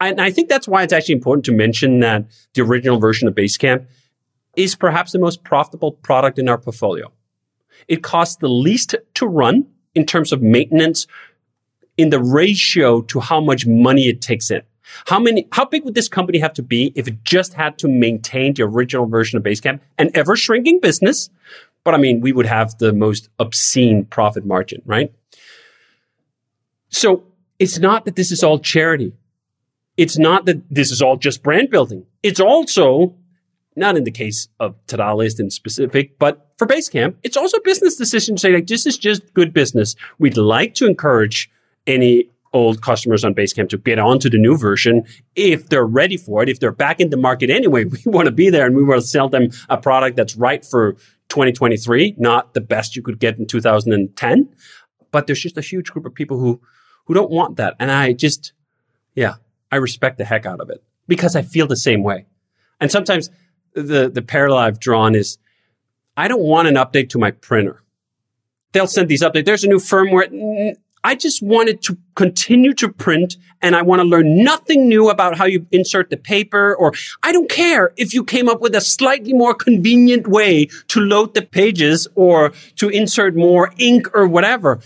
And 0.00 0.20
I 0.20 0.30
think 0.30 0.48
that's 0.48 0.68
why 0.68 0.82
it's 0.82 0.92
actually 0.92 1.14
important 1.14 1.44
to 1.46 1.52
mention 1.52 2.00
that 2.00 2.26
the 2.54 2.62
original 2.62 2.98
version 2.98 3.28
of 3.28 3.34
Basecamp 3.34 3.86
is 4.56 4.74
perhaps 4.74 5.12
the 5.12 5.18
most 5.18 5.42
profitable 5.42 5.92
product 5.92 6.38
in 6.38 6.48
our 6.48 6.58
portfolio. 6.58 7.12
It 7.88 8.02
costs 8.02 8.36
the 8.36 8.48
least 8.48 8.94
to 9.14 9.26
run 9.26 9.66
in 9.94 10.04
terms 10.04 10.32
of 10.32 10.42
maintenance 10.42 11.06
in 11.96 12.10
the 12.10 12.20
ratio 12.20 13.00
to 13.02 13.20
how 13.20 13.40
much 13.40 13.66
money 13.66 14.08
it 14.08 14.20
takes 14.20 14.50
in. 14.50 14.62
How 15.06 15.18
many, 15.18 15.48
how 15.52 15.64
big 15.64 15.84
would 15.84 15.94
this 15.94 16.08
company 16.08 16.38
have 16.38 16.52
to 16.54 16.62
be 16.62 16.92
if 16.94 17.08
it 17.08 17.22
just 17.24 17.54
had 17.54 17.78
to 17.78 17.88
maintain 17.88 18.54
the 18.54 18.62
original 18.62 19.06
version 19.06 19.36
of 19.36 19.42
Basecamp, 19.42 19.80
an 19.98 20.10
ever 20.14 20.36
shrinking 20.36 20.80
business? 20.80 21.30
But 21.84 21.94
I 21.94 21.98
mean, 21.98 22.20
we 22.20 22.32
would 22.32 22.46
have 22.46 22.78
the 22.78 22.92
most 22.92 23.28
obscene 23.38 24.04
profit 24.04 24.44
margin, 24.44 24.82
right? 24.84 25.12
So 26.88 27.24
it's 27.58 27.78
not 27.78 28.04
that 28.04 28.16
this 28.16 28.32
is 28.32 28.42
all 28.42 28.58
charity. 28.58 29.12
It's 29.96 30.18
not 30.18 30.46
that 30.46 30.62
this 30.70 30.90
is 30.90 31.00
all 31.00 31.16
just 31.16 31.42
brand 31.42 31.70
building. 31.70 32.06
It's 32.22 32.40
also 32.40 33.14
not 33.76 33.96
in 33.96 34.04
the 34.04 34.10
case 34.10 34.48
of 34.58 34.74
Ta-da 34.86 35.14
List 35.14 35.38
in 35.38 35.50
specific, 35.50 36.18
but 36.18 36.50
for 36.56 36.66
Basecamp, 36.66 37.16
it's 37.22 37.36
also 37.36 37.58
a 37.58 37.62
business 37.62 37.96
decision 37.96 38.36
to 38.36 38.40
say 38.40 38.52
like, 38.52 38.66
this 38.66 38.86
is 38.86 38.96
just 38.96 39.34
good 39.34 39.52
business. 39.52 39.94
We'd 40.18 40.36
like 40.36 40.74
to 40.74 40.86
encourage 40.86 41.50
any 41.86 42.30
old 42.56 42.82
customers 42.82 43.24
on 43.24 43.34
Basecamp 43.34 43.68
to 43.68 43.78
get 43.78 43.98
onto 43.98 44.30
the 44.30 44.38
new 44.38 44.56
version 44.56 45.04
if 45.34 45.68
they're 45.68 45.86
ready 45.86 46.16
for 46.16 46.42
it. 46.42 46.48
If 46.48 46.60
they're 46.60 46.72
back 46.72 47.00
in 47.00 47.10
the 47.10 47.16
market 47.16 47.50
anyway, 47.50 47.84
we 47.92 47.98
want 48.06 48.26
to 48.26 48.32
be 48.32 48.50
there 48.50 48.66
and 48.66 48.74
we 48.74 48.82
want 48.82 49.00
to 49.00 49.06
sell 49.06 49.28
them 49.28 49.50
a 49.68 49.76
product 49.76 50.16
that's 50.16 50.36
right 50.36 50.64
for 50.64 50.92
2023, 51.28 52.16
not 52.18 52.54
the 52.54 52.60
best 52.60 52.96
you 52.96 53.02
could 53.02 53.18
get 53.18 53.38
in 53.38 53.46
2010. 53.46 54.48
But 55.10 55.26
there's 55.26 55.40
just 55.40 55.58
a 55.58 55.62
huge 55.62 55.90
group 55.92 56.06
of 56.06 56.14
people 56.14 56.38
who, 56.38 56.60
who 57.04 57.14
don't 57.14 57.30
want 57.30 57.56
that. 57.56 57.74
And 57.78 57.90
I 57.90 58.12
just, 58.12 58.52
yeah, 59.14 59.34
I 59.70 59.76
respect 59.76 60.18
the 60.18 60.24
heck 60.24 60.46
out 60.46 60.60
of 60.60 60.70
it 60.70 60.82
because 61.06 61.36
I 61.36 61.42
feel 61.42 61.66
the 61.66 61.76
same 61.76 62.02
way. 62.02 62.26
And 62.80 62.90
sometimes 62.90 63.30
the, 63.74 64.10
the 64.10 64.22
parallel 64.22 64.58
I've 64.58 64.80
drawn 64.80 65.14
is 65.14 65.38
I 66.16 66.28
don't 66.28 66.42
want 66.42 66.68
an 66.68 66.74
update 66.74 67.10
to 67.10 67.18
my 67.18 67.30
printer. 67.30 67.82
They'll 68.72 68.86
send 68.86 69.08
these 69.08 69.22
updates. 69.22 69.44
There's 69.44 69.64
a 69.64 69.68
new 69.68 69.78
firmware. 69.78 70.76
I 71.06 71.14
just 71.14 71.40
wanted 71.40 71.82
to 71.82 71.96
continue 72.16 72.74
to 72.74 72.88
print 72.88 73.36
and 73.62 73.76
I 73.76 73.82
want 73.82 74.00
to 74.00 74.04
learn 74.04 74.42
nothing 74.42 74.88
new 74.88 75.08
about 75.08 75.38
how 75.38 75.44
you 75.44 75.64
insert 75.70 76.10
the 76.10 76.16
paper 76.16 76.74
or 76.74 76.94
I 77.22 77.30
don't 77.30 77.48
care 77.48 77.92
if 77.96 78.12
you 78.12 78.24
came 78.24 78.48
up 78.48 78.60
with 78.60 78.74
a 78.74 78.80
slightly 78.80 79.32
more 79.32 79.54
convenient 79.54 80.26
way 80.26 80.66
to 80.88 80.98
load 80.98 81.34
the 81.34 81.42
pages 81.42 82.08
or 82.16 82.50
to 82.78 82.88
insert 82.88 83.36
more 83.36 83.72
ink 83.78 84.08
or 84.16 84.26
whatever. 84.26 84.80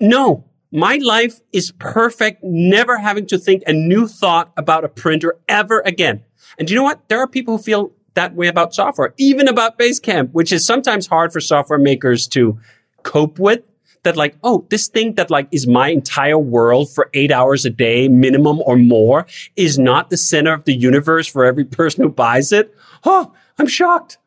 No, 0.00 0.46
my 0.72 0.96
life 0.96 1.40
is 1.52 1.72
perfect, 1.72 2.42
never 2.42 2.96
having 2.96 3.26
to 3.26 3.36
think 3.36 3.62
a 3.66 3.74
new 3.74 4.08
thought 4.08 4.54
about 4.56 4.84
a 4.84 4.88
printer 4.88 5.36
ever 5.46 5.80
again. 5.80 6.24
And 6.58 6.70
you 6.70 6.76
know 6.76 6.84
what? 6.84 7.06
There 7.10 7.18
are 7.18 7.28
people 7.28 7.58
who 7.58 7.62
feel 7.62 7.92
that 8.14 8.34
way 8.34 8.46
about 8.46 8.72
software, 8.72 9.12
even 9.18 9.46
about 9.46 9.78
Basecamp, 9.78 10.30
which 10.32 10.52
is 10.52 10.64
sometimes 10.64 11.06
hard 11.06 11.34
for 11.34 11.40
software 11.42 11.78
makers 11.78 12.26
to 12.28 12.58
cope 13.02 13.38
with 13.38 13.69
that 14.02 14.16
like, 14.16 14.36
oh, 14.42 14.66
this 14.70 14.88
thing 14.88 15.14
that 15.14 15.30
like 15.30 15.48
is 15.50 15.66
my 15.66 15.88
entire 15.88 16.38
world 16.38 16.90
for 16.90 17.10
eight 17.14 17.30
hours 17.32 17.64
a 17.64 17.70
day 17.70 18.08
minimum 18.08 18.60
or 18.64 18.76
more 18.76 19.26
is 19.56 19.78
not 19.78 20.10
the 20.10 20.16
center 20.16 20.52
of 20.52 20.64
the 20.64 20.74
universe 20.74 21.26
for 21.26 21.44
every 21.44 21.64
person 21.80 22.02
who 22.02 22.10
buys 22.10 22.52
it. 22.52 22.74
Oh, 23.04 23.32
I'm 23.58 23.66
shocked. 23.66 24.18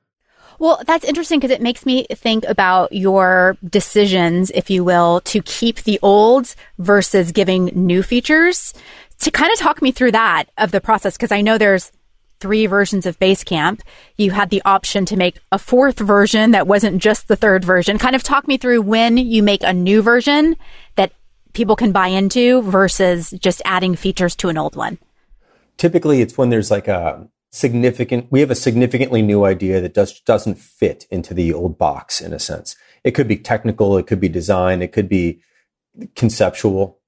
Well, 0.59 0.81
that's 0.85 1.03
interesting 1.03 1.39
because 1.39 1.51
it 1.51 1.61
makes 1.61 1.85
me 1.85 2.05
think 2.11 2.45
about 2.45 2.93
your 2.93 3.57
decisions, 3.67 4.51
if 4.51 4.69
you 4.69 4.83
will, 4.83 5.21
to 5.21 5.41
keep 5.41 5.83
the 5.83 5.99
old 6.01 6.55
versus 6.77 7.31
giving 7.31 7.65
new 7.73 8.03
features. 8.03 8.73
To 9.19 9.31
kind 9.31 9.51
of 9.51 9.59
talk 9.59 9.81
me 9.81 9.91
through 9.91 10.11
that 10.11 10.45
of 10.57 10.71
the 10.71 10.81
process, 10.81 11.17
because 11.17 11.31
I 11.31 11.41
know 11.41 11.57
there's 11.57 11.91
three 12.43 12.65
versions 12.65 13.05
of 13.05 13.17
Basecamp. 13.19 13.79
You 14.17 14.31
had 14.31 14.49
the 14.49 14.61
option 14.65 15.05
to 15.05 15.15
make 15.15 15.39
a 15.53 15.57
fourth 15.57 15.97
version 15.97 16.51
that 16.51 16.67
wasn't 16.67 17.01
just 17.01 17.29
the 17.29 17.37
third 17.37 17.63
version. 17.63 17.97
Kind 17.97 18.17
of 18.17 18.21
talk 18.21 18.49
me 18.49 18.57
through 18.57 18.81
when 18.81 19.15
you 19.15 19.41
make 19.41 19.63
a 19.63 19.71
new 19.71 20.01
version 20.01 20.57
that 20.97 21.13
people 21.53 21.77
can 21.77 21.93
buy 21.93 22.07
into 22.07 22.61
versus 22.63 23.29
just 23.39 23.61
adding 23.63 23.95
features 23.95 24.35
to 24.35 24.49
an 24.49 24.57
old 24.57 24.75
one. 24.75 24.97
Typically, 25.77 26.19
it's 26.19 26.37
when 26.37 26.49
there's 26.49 26.69
like 26.69 26.89
a 26.89 27.29
significant, 27.49 28.27
we 28.29 28.41
have 28.41 28.51
a 28.51 28.55
significantly 28.55 29.21
new 29.21 29.45
idea 29.45 29.79
that 29.79 29.93
does, 29.93 30.19
doesn't 30.19 30.59
fit 30.59 31.05
into 31.09 31.33
the 31.33 31.53
old 31.53 31.77
box 31.77 32.19
in 32.19 32.33
a 32.33 32.39
sense. 32.39 32.75
It 33.05 33.11
could 33.11 33.29
be 33.29 33.37
technical, 33.37 33.97
it 33.97 34.05
could 34.05 34.19
be 34.19 34.27
design, 34.27 34.81
it 34.81 34.91
could 34.91 35.07
be 35.07 35.41
conceptual, 36.17 36.99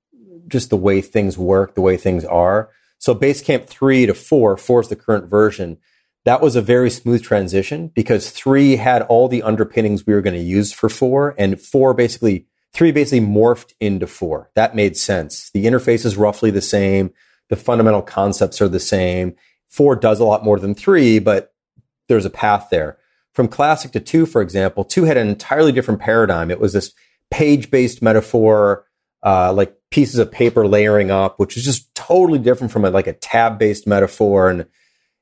just 0.48 0.70
the 0.70 0.78
way 0.78 1.02
things 1.02 1.38
work, 1.38 1.76
the 1.76 1.82
way 1.82 1.98
things 1.98 2.24
are. 2.24 2.70
So 3.00 3.14
Basecamp 3.14 3.68
3 3.68 4.08
to 4.08 4.14
4, 4.14 4.58
4 4.58 4.82
is 4.82 4.90
the 4.90 4.96
current 4.96 5.30
version. 5.30 5.78
That 6.26 6.42
was 6.42 6.56
a 6.56 6.62
very 6.62 6.90
smooth 6.90 7.24
transition 7.24 7.90
because 7.90 8.32
3 8.32 8.78
had 8.78 9.04
all 9.04 9.28
the 9.28 9.44
underpinnings 9.44 10.06
we 10.06 10.14
were 10.14 10.22
going 10.22 10.36
to 10.36 10.42
use 10.42 10.74
for 10.74 10.90
4 10.90 11.36
and 11.38 11.60
4 11.62 11.94
basically 11.94 12.48
3 12.74 12.92
basically 12.92 13.26
morphed 13.26 13.74
into 13.80 14.08
4. 14.08 14.52
That 14.56 14.76
made 14.76 14.98
sense. 14.98 15.52
The 15.52 15.66
interface 15.66 16.06
is 16.06 16.18
roughly 16.18 16.52
the 16.52 16.62
same, 16.62 17.14
the 17.50 17.56
fundamental 17.56 18.02
concepts 18.02 18.62
are 18.62 18.68
the 18.68 18.80
same. 18.80 19.36
4 19.70 19.96
does 19.96 20.20
a 20.20 20.26
lot 20.26 20.44
more 20.44 20.60
than 20.60 20.74
3, 20.74 21.20
but 21.20 21.54
there's 22.08 22.26
a 22.26 22.30
path 22.30 22.68
there. 22.72 22.98
From 23.34 23.48
classic 23.48 23.92
to 23.92 24.00
2, 24.00 24.26
for 24.26 24.42
example, 24.42 24.84
2 24.84 25.04
had 25.04 25.18
an 25.18 25.28
entirely 25.28 25.72
different 25.72 26.00
paradigm. 26.00 26.50
It 26.50 26.60
was 26.60 26.74
this 26.74 26.94
page-based 27.32 28.02
metaphor 28.02 28.86
uh, 29.24 29.52
like 29.54 29.75
pieces 29.96 30.20
of 30.20 30.30
paper 30.30 30.68
layering 30.68 31.10
up, 31.10 31.40
which 31.40 31.56
is 31.56 31.64
just 31.64 31.96
totally 31.96 32.38
different 32.38 32.74
from 32.74 32.84
a, 32.84 32.92
like 32.92 33.08
a 33.08 33.14
tab 33.14 33.58
based 33.58 33.88
metaphor. 33.88 34.50
And 34.50 34.66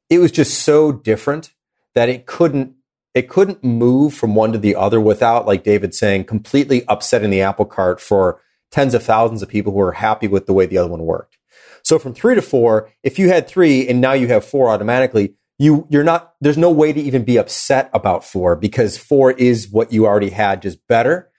it 0.10 0.18
was 0.18 0.32
just 0.32 0.64
so 0.64 0.92
different 0.92 1.54
that 1.94 2.10
it 2.10 2.26
couldn't, 2.26 2.74
it 3.14 3.30
couldn't 3.30 3.64
move 3.64 4.16
from 4.16 4.34
one 4.34 4.52
to 4.52 4.58
the 4.58 4.76
other 4.76 5.00
without, 5.00 5.46
like 5.46 5.64
David 5.64 5.94
saying, 5.94 6.24
completely 6.24 6.84
upsetting 6.88 7.30
the 7.30 7.42
apple 7.42 7.66
cart 7.66 8.02
for 8.02 8.42
tens 8.72 8.96
of 8.96 9.04
thousands 9.04 9.44
of 9.44 9.48
people 9.48 9.72
who 9.74 9.80
are 9.80 9.92
happy 9.92 10.28
with 10.28 10.48
the 10.48 10.54
way 10.54 10.66
the 10.66 10.80
other 10.80 10.90
one 10.90 11.04
worked. 11.04 11.38
So 11.84 12.00
from 12.00 12.16
three 12.16 12.34
to 12.34 12.42
four, 12.42 12.92
if 13.04 13.20
you 13.20 13.28
had 13.28 13.48
three 13.48 13.88
and 13.88 14.02
now 14.02 14.14
you 14.14 14.28
have 14.30 14.44
four 14.44 14.70
automatically, 14.70 15.36
you, 15.60 15.86
you're 15.92 16.04
not, 16.04 16.34
there's 16.42 16.58
no 16.58 16.72
way 16.72 16.92
to 16.92 17.00
even 17.00 17.24
be 17.24 17.38
upset 17.38 17.92
about 17.94 18.26
four 18.26 18.56
because 18.56 18.98
four 18.98 19.34
is 19.34 19.70
what 19.70 19.94
you 19.94 20.08
already 20.08 20.32
had, 20.32 20.64
just 20.64 20.80
better 20.88 21.30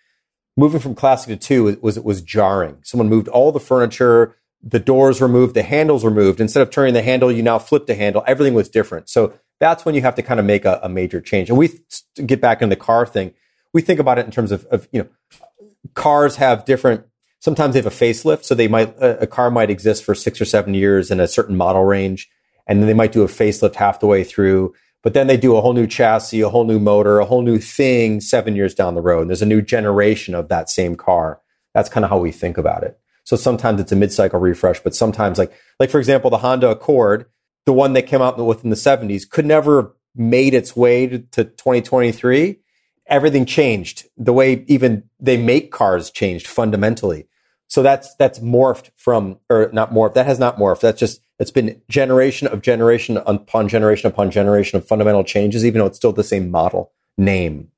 moving 0.57 0.81
from 0.81 0.95
classic 0.95 1.29
to 1.29 1.47
two 1.47 1.79
was 1.83 1.99
was 1.99 2.23
jarring. 2.23 2.79
Someone 2.83 3.09
moved 3.09 3.29
all 3.29 3.53
the 3.53 3.61
furniture, 3.61 4.37
the 4.63 4.81
doors 4.81 5.21
removed, 5.21 5.55
the 5.55 5.63
handles 5.63 6.05
removed. 6.05 6.41
Instead 6.41 6.63
of 6.63 6.71
turning 6.71 6.95
the 6.95 7.03
handle, 7.03 7.31
you 7.31 7.43
now 7.43 7.59
flip 7.59 7.87
the 7.87 7.95
handle. 7.95 8.25
Everything 8.27 8.55
was 8.55 8.69
different. 8.69 9.09
So 9.09 9.35
that's 9.61 9.85
when 9.85 9.95
you 9.95 10.01
have 10.03 10.15
to 10.17 10.23
kind 10.23 10.41
of 10.41 10.47
make 10.47 10.65
a, 10.65 10.81
a 10.83 10.89
major 10.89 11.21
change. 11.21 11.49
And 11.49 11.59
we 11.59 11.69
th- 11.69 12.27
get 12.27 12.41
back 12.41 12.63
in 12.63 12.69
the 12.71 12.77
car 12.77 13.07
thing. 13.07 13.33
We 13.73 13.83
think 13.83 14.01
about 14.01 14.19
it 14.19 14.27
in 14.27 14.31
terms 14.31 14.53
of, 14.53 14.65
of, 14.67 14.89
you 14.93 15.03
know, 15.03 15.09
cars 15.95 16.37
have 16.37 16.65
different. 16.65 17.05
Sometimes 17.41 17.75
they 17.75 17.81
have 17.81 17.87
a 17.87 17.91
facelift, 17.91 18.45
so 18.45 18.55
they 18.55 18.69
might 18.69 18.97
a, 18.99 19.23
a 19.23 19.27
car 19.27 19.51
might 19.51 19.71
exist 19.71 20.03
for 20.03 20.15
six 20.15 20.41
or 20.41 20.45
seven 20.45 20.75
years 20.75 21.11
in 21.11 21.21
a 21.21 21.29
certain 21.29 21.57
model 21.57 21.85
range, 21.85 22.31
and 22.67 22.81
then 22.81 22.87
they 22.87 22.95
might 22.95 23.13
do 23.13 23.23
a 23.23 23.27
facelift 23.27 23.75
half 23.75 24.01
the 24.01 24.07
way 24.07 24.25
through 24.25 24.75
but 25.05 25.15
then 25.15 25.29
they 25.29 25.37
do 25.37 25.57
a 25.57 25.61
whole 25.61 25.75
new 25.75 25.87
chassis, 25.87 26.41
a 26.41 26.49
whole 26.49 26.65
new 26.65 26.81
motor, 26.81 27.21
a 27.21 27.25
whole 27.27 27.43
new 27.43 27.59
thing 27.59 28.21
seven 28.21 28.57
years 28.57 28.75
down 28.75 28.97
the 28.97 29.03
road. 29.03 29.21
And 29.21 29.31
there's 29.31 29.43
a 29.43 29.47
new 29.47 29.63
generation 29.63 30.35
of 30.35 30.49
that 30.49 30.71
same 30.71 30.97
car. 30.97 31.41
That's 31.75 31.89
kind 31.91 32.05
of 32.05 32.11
how 32.11 32.19
we 32.19 32.33
think 32.33 32.59
about 32.59 32.83
it. 32.83 32.99
So 33.25 33.37
sometimes 33.37 33.81
it's 33.81 33.93
a 33.93 33.97
mid-cycle 33.97 34.41
refresh, 34.41 34.81
but 34.81 34.95
sometimes 34.95 35.39
like, 35.39 35.53
like 35.79 35.91
for 35.91 35.99
example, 35.99 36.31
the 36.31 36.39
Honda 36.39 36.71
Accord, 36.71 37.27
the 37.67 37.73
one 37.73 37.93
that 37.93 38.07
came 38.07 38.23
out 38.23 38.39
within 38.39 38.71
the 38.71 38.77
70s 38.77 39.29
could 39.29 39.47
never 39.47 39.83
have 39.83 39.91
made 40.17 40.55
its 40.55 40.75
way 40.75 41.07
to, 41.07 41.19
to 41.19 41.45
2023. 41.45 42.59
everything 43.07 43.45
changed. 43.47 44.07
The 44.17 44.33
way 44.33 44.65
even 44.67 45.05
they 45.21 45.37
make 45.37 45.71
cars 45.71 46.11
changed 46.11 46.47
fundamentally. 46.47 47.27
So 47.69 47.83
that's 47.83 48.15
that's 48.17 48.39
morphed 48.39 48.91
from, 48.97 49.39
or 49.51 49.71
not 49.73 49.93
morphed. 49.93 50.15
That 50.15 50.27
has 50.27 50.39
not 50.39 50.59
morphed. 50.59 50.81
That's 50.81 51.01
just 51.01 51.21
it's 51.39 51.51
been 51.51 51.81
generation 51.89 52.47
of 52.49 52.63
generation 52.63 53.17
upon 53.17 53.69
generation 53.69 54.09
upon 54.09 54.31
generation 54.31 54.79
of 54.79 54.87
fundamental 54.87 55.25
changes, 55.25 55.65
even 55.65 55.81
though 55.81 55.87
it's 55.87 55.97
still 55.97 56.13
the 56.13 56.25
same 56.25 56.51
model 56.51 56.93
name. 57.19 57.69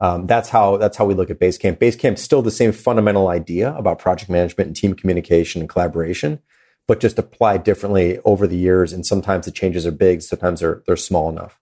Um, 0.00 0.26
that's 0.26 0.48
how 0.48 0.76
that's 0.76 0.96
how 0.96 1.04
we 1.04 1.14
look 1.14 1.30
at 1.30 1.38
Basecamp. 1.38 1.78
Basecamp 1.78 2.18
still 2.18 2.42
the 2.42 2.50
same 2.50 2.72
fundamental 2.72 3.28
idea 3.28 3.74
about 3.74 3.98
project 3.98 4.30
management 4.30 4.66
and 4.68 4.76
team 4.76 4.94
communication 4.94 5.60
and 5.60 5.68
collaboration, 5.68 6.40
but 6.88 7.00
just 7.00 7.18
applied 7.18 7.62
differently 7.62 8.18
over 8.24 8.46
the 8.46 8.56
years. 8.56 8.92
And 8.92 9.06
sometimes 9.06 9.46
the 9.46 9.52
changes 9.52 9.86
are 9.86 9.92
big, 9.92 10.22
sometimes 10.22 10.60
they're 10.60 10.82
they're 10.86 10.96
small 10.96 11.28
enough. 11.28 11.58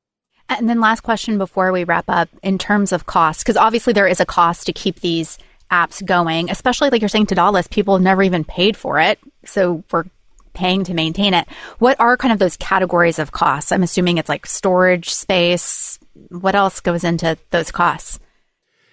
And 0.49 0.69
then 0.69 0.81
last 0.81 1.03
question 1.03 1.39
before 1.39 1.71
we 1.71 1.85
wrap 1.85 2.07
up 2.09 2.29
in 2.43 2.59
terms 2.59 2.93
of 2.93 3.07
cost, 3.07 3.41
because 3.41 3.57
obviously 3.57 3.93
there 3.93 4.09
is 4.09 4.21
a 4.21 4.27
cost 4.27 4.67
to 4.67 4.73
keep 4.73 5.01
these 5.01 5.39
apps 5.71 6.05
going, 6.05 6.51
especially 6.51 6.91
like 6.91 7.01
you're 7.01 7.09
saying 7.09 7.27
Ta-da 7.27 7.51
List, 7.51 7.71
people 7.71 7.95
have 7.95 8.03
never 8.03 8.23
even 8.23 8.43
paid 8.43 8.77
for 8.77 8.99
it. 8.99 9.21
So 9.45 9.85
we're 9.93 10.05
paying 10.53 10.85
to 10.85 10.95
maintain 10.95 11.35
it. 11.35 11.49
What 11.79 11.99
are 12.01 12.17
kind 12.17 12.33
of 12.33 12.39
those 12.39 12.57
categories 12.57 13.19
of 13.19 13.33
costs? 13.33 13.73
I'm 13.73 13.83
assuming 13.83 14.19
it's 14.19 14.29
like 14.29 14.47
storage 14.47 15.11
space. 15.11 15.99
What 16.29 16.55
else 16.55 16.81
goes 16.81 17.05
into 17.05 17.39
those 17.51 17.71
costs? 17.71 18.19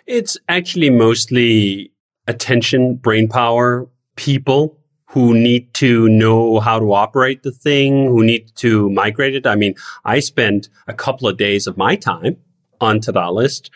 It's 0.06 0.38
actually 0.48 0.90
mostly 0.90 1.92
attention, 2.28 2.96
brain 2.96 3.28
power, 3.28 3.88
people 4.16 4.78
who 5.08 5.34
need 5.34 5.74
to 5.74 6.08
know 6.10 6.60
how 6.60 6.80
to 6.80 6.94
operate 6.94 7.44
the 7.44 7.52
thing, 7.52 8.08
who 8.08 8.24
need 8.24 8.54
to 8.56 8.90
migrate 8.90 9.36
it. 9.36 9.48
I 9.48 9.56
mean, 9.56 9.76
I 10.04 10.20
spent 10.20 10.70
a 10.88 10.94
couple 10.94 11.28
of 11.28 11.38
days 11.38 11.66
of 11.66 11.78
my 11.78 11.96
time 11.96 12.38
on 12.82 13.00
Ta-da 13.00 13.30
List 13.30 13.72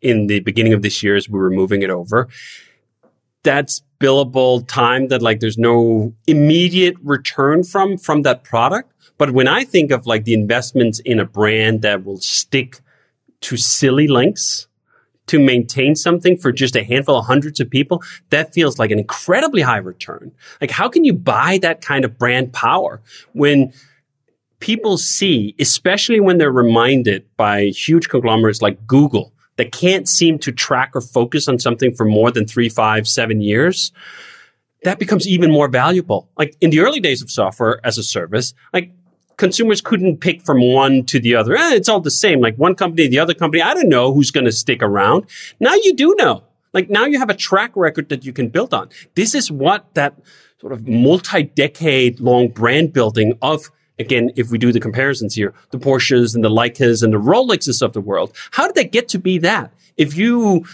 in 0.00 0.26
the 0.26 0.40
beginning 0.40 0.72
of 0.72 0.82
this 0.82 1.02
year 1.02 1.16
as 1.16 1.28
we 1.28 1.38
were 1.38 1.50
moving 1.50 1.82
it 1.82 1.90
over. 1.90 2.28
That's 3.44 3.82
billable 4.00 4.66
time 4.66 5.08
that 5.08 5.22
like 5.22 5.40
there's 5.40 5.56
no 5.56 6.12
immediate 6.26 6.96
return 7.02 7.62
from 7.62 7.96
from 7.96 8.22
that 8.22 8.44
product. 8.44 8.92
But 9.16 9.30
when 9.30 9.48
I 9.48 9.64
think 9.64 9.92
of 9.92 10.06
like 10.06 10.24
the 10.24 10.34
investments 10.34 10.98
in 10.98 11.20
a 11.20 11.24
brand 11.24 11.82
that 11.82 12.04
will 12.04 12.18
stick 12.18 12.80
to 13.42 13.56
silly 13.56 14.08
links 14.08 14.66
to 15.26 15.38
maintain 15.38 15.94
something 15.94 16.36
for 16.36 16.52
just 16.52 16.76
a 16.76 16.84
handful 16.84 17.18
of 17.18 17.26
hundreds 17.26 17.60
of 17.60 17.70
people, 17.70 18.02
that 18.30 18.52
feels 18.52 18.78
like 18.78 18.90
an 18.90 18.98
incredibly 18.98 19.62
high 19.62 19.78
return. 19.78 20.32
Like, 20.60 20.70
how 20.70 20.88
can 20.88 21.04
you 21.04 21.14
buy 21.14 21.58
that 21.62 21.80
kind 21.80 22.04
of 22.04 22.18
brand 22.18 22.52
power 22.52 23.00
when 23.32 23.72
people 24.60 24.98
see, 24.98 25.54
especially 25.58 26.20
when 26.20 26.38
they're 26.38 26.52
reminded 26.52 27.24
by 27.36 27.66
huge 27.66 28.08
conglomerates 28.08 28.62
like 28.62 28.86
Google 28.86 29.33
that 29.56 29.72
can't 29.72 30.08
seem 30.08 30.38
to 30.40 30.52
track 30.52 30.92
or 30.94 31.00
focus 31.00 31.48
on 31.48 31.58
something 31.58 31.94
for 31.94 32.04
more 32.04 32.30
than 32.30 32.46
three, 32.46 32.68
five, 32.68 33.06
seven 33.06 33.40
years? 33.40 33.92
That 34.82 34.98
becomes 34.98 35.26
even 35.26 35.50
more 35.50 35.68
valuable. 35.68 36.28
Like 36.36 36.56
in 36.60 36.70
the 36.70 36.80
early 36.80 37.00
days 37.00 37.22
of 37.22 37.30
software 37.30 37.80
as 37.84 37.96
a 37.96 38.02
service, 38.02 38.52
like 38.72 38.92
consumers 39.36 39.80
couldn't 39.80 40.18
pick 40.18 40.42
from 40.42 40.60
one 40.60 41.04
to 41.06 41.18
the 41.18 41.34
other. 41.34 41.56
Eh, 41.56 41.74
it's 41.74 41.88
all 41.88 42.00
the 42.00 42.10
same. 42.10 42.40
Like 42.40 42.56
one 42.56 42.74
company, 42.74 43.08
the 43.08 43.18
other 43.18 43.34
company. 43.34 43.62
I 43.62 43.74
don't 43.74 43.88
know 43.88 44.12
who's 44.12 44.30
going 44.30 44.44
to 44.44 44.52
stick 44.52 44.82
around. 44.82 45.24
Now 45.60 45.74
you 45.74 45.94
do 45.94 46.14
know. 46.18 46.44
Like 46.72 46.90
now 46.90 47.04
you 47.06 47.18
have 47.18 47.30
a 47.30 47.34
track 47.34 47.72
record 47.76 48.08
that 48.08 48.24
you 48.24 48.32
can 48.32 48.48
build 48.48 48.74
on. 48.74 48.88
This 49.14 49.34
is 49.34 49.50
what 49.50 49.94
that 49.94 50.18
sort 50.60 50.72
of 50.72 50.88
multi-decade 50.88 52.20
long 52.20 52.48
brand 52.48 52.92
building 52.92 53.38
of 53.42 53.70
again, 53.98 54.30
if 54.36 54.50
we 54.50 54.58
do 54.58 54.72
the 54.72 54.80
comparisons 54.80 55.34
here, 55.34 55.54
the 55.70 55.78
Porsches 55.78 56.34
and 56.34 56.44
the 56.44 56.50
Leicas 56.50 57.02
and 57.02 57.12
the 57.12 57.20
Rolexes 57.20 57.82
of 57.82 57.92
the 57.92 58.00
world, 58.00 58.34
how 58.52 58.66
did 58.66 58.74
they 58.74 58.84
get 58.84 59.08
to 59.08 59.18
be 59.18 59.38
that? 59.38 59.72
If 59.96 60.16
you 60.16 60.66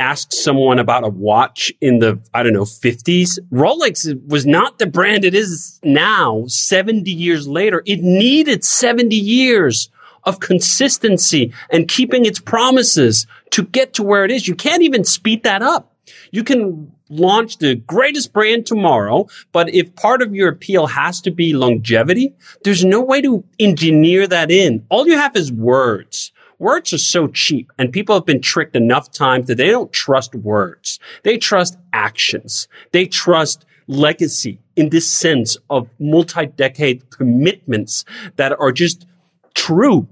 asked 0.00 0.32
someone 0.32 0.78
about 0.78 1.04
a 1.04 1.08
watch 1.08 1.72
in 1.80 1.98
the, 1.98 2.20
I 2.32 2.42
don't 2.42 2.52
know, 2.52 2.62
50s, 2.62 3.38
Rolex 3.50 4.28
was 4.28 4.46
not 4.46 4.78
the 4.78 4.86
brand 4.86 5.24
it 5.24 5.34
is 5.34 5.80
now, 5.82 6.44
70 6.46 7.10
years 7.10 7.48
later. 7.48 7.82
It 7.84 8.00
needed 8.02 8.64
70 8.64 9.16
years 9.16 9.90
of 10.24 10.40
consistency 10.40 11.52
and 11.70 11.88
keeping 11.88 12.26
its 12.26 12.38
promises 12.38 13.26
to 13.50 13.64
get 13.64 13.94
to 13.94 14.02
where 14.02 14.24
it 14.24 14.30
is. 14.30 14.46
You 14.46 14.54
can't 14.54 14.82
even 14.82 15.04
speed 15.04 15.42
that 15.42 15.62
up. 15.62 15.94
You 16.30 16.44
can 16.44 16.92
launch 17.08 17.58
the 17.58 17.74
greatest 17.74 18.32
brand 18.32 18.66
tomorrow, 18.66 19.26
but 19.52 19.68
if 19.70 19.94
part 19.96 20.22
of 20.22 20.34
your 20.34 20.48
appeal 20.48 20.86
has 20.86 21.20
to 21.22 21.30
be 21.30 21.52
longevity, 21.52 22.34
there's 22.64 22.84
no 22.84 23.00
way 23.00 23.20
to 23.22 23.44
engineer 23.58 24.26
that 24.26 24.50
in. 24.50 24.86
All 24.90 25.06
you 25.06 25.16
have 25.16 25.36
is 25.36 25.52
words. 25.52 26.32
Words 26.58 26.92
are 26.92 26.98
so 26.98 27.28
cheap 27.28 27.72
and 27.78 27.92
people 27.92 28.16
have 28.16 28.26
been 28.26 28.42
tricked 28.42 28.74
enough 28.74 29.12
times 29.12 29.46
that 29.46 29.56
they 29.56 29.70
don't 29.70 29.92
trust 29.92 30.34
words. 30.34 30.98
They 31.22 31.38
trust 31.38 31.78
actions. 31.92 32.66
They 32.90 33.06
trust 33.06 33.64
legacy 33.86 34.60
in 34.74 34.90
this 34.90 35.08
sense 35.10 35.56
of 35.70 35.88
multi-decade 35.98 37.10
commitments 37.10 38.04
that 38.36 38.58
are 38.58 38.72
just 38.72 39.06
true. 39.54 40.08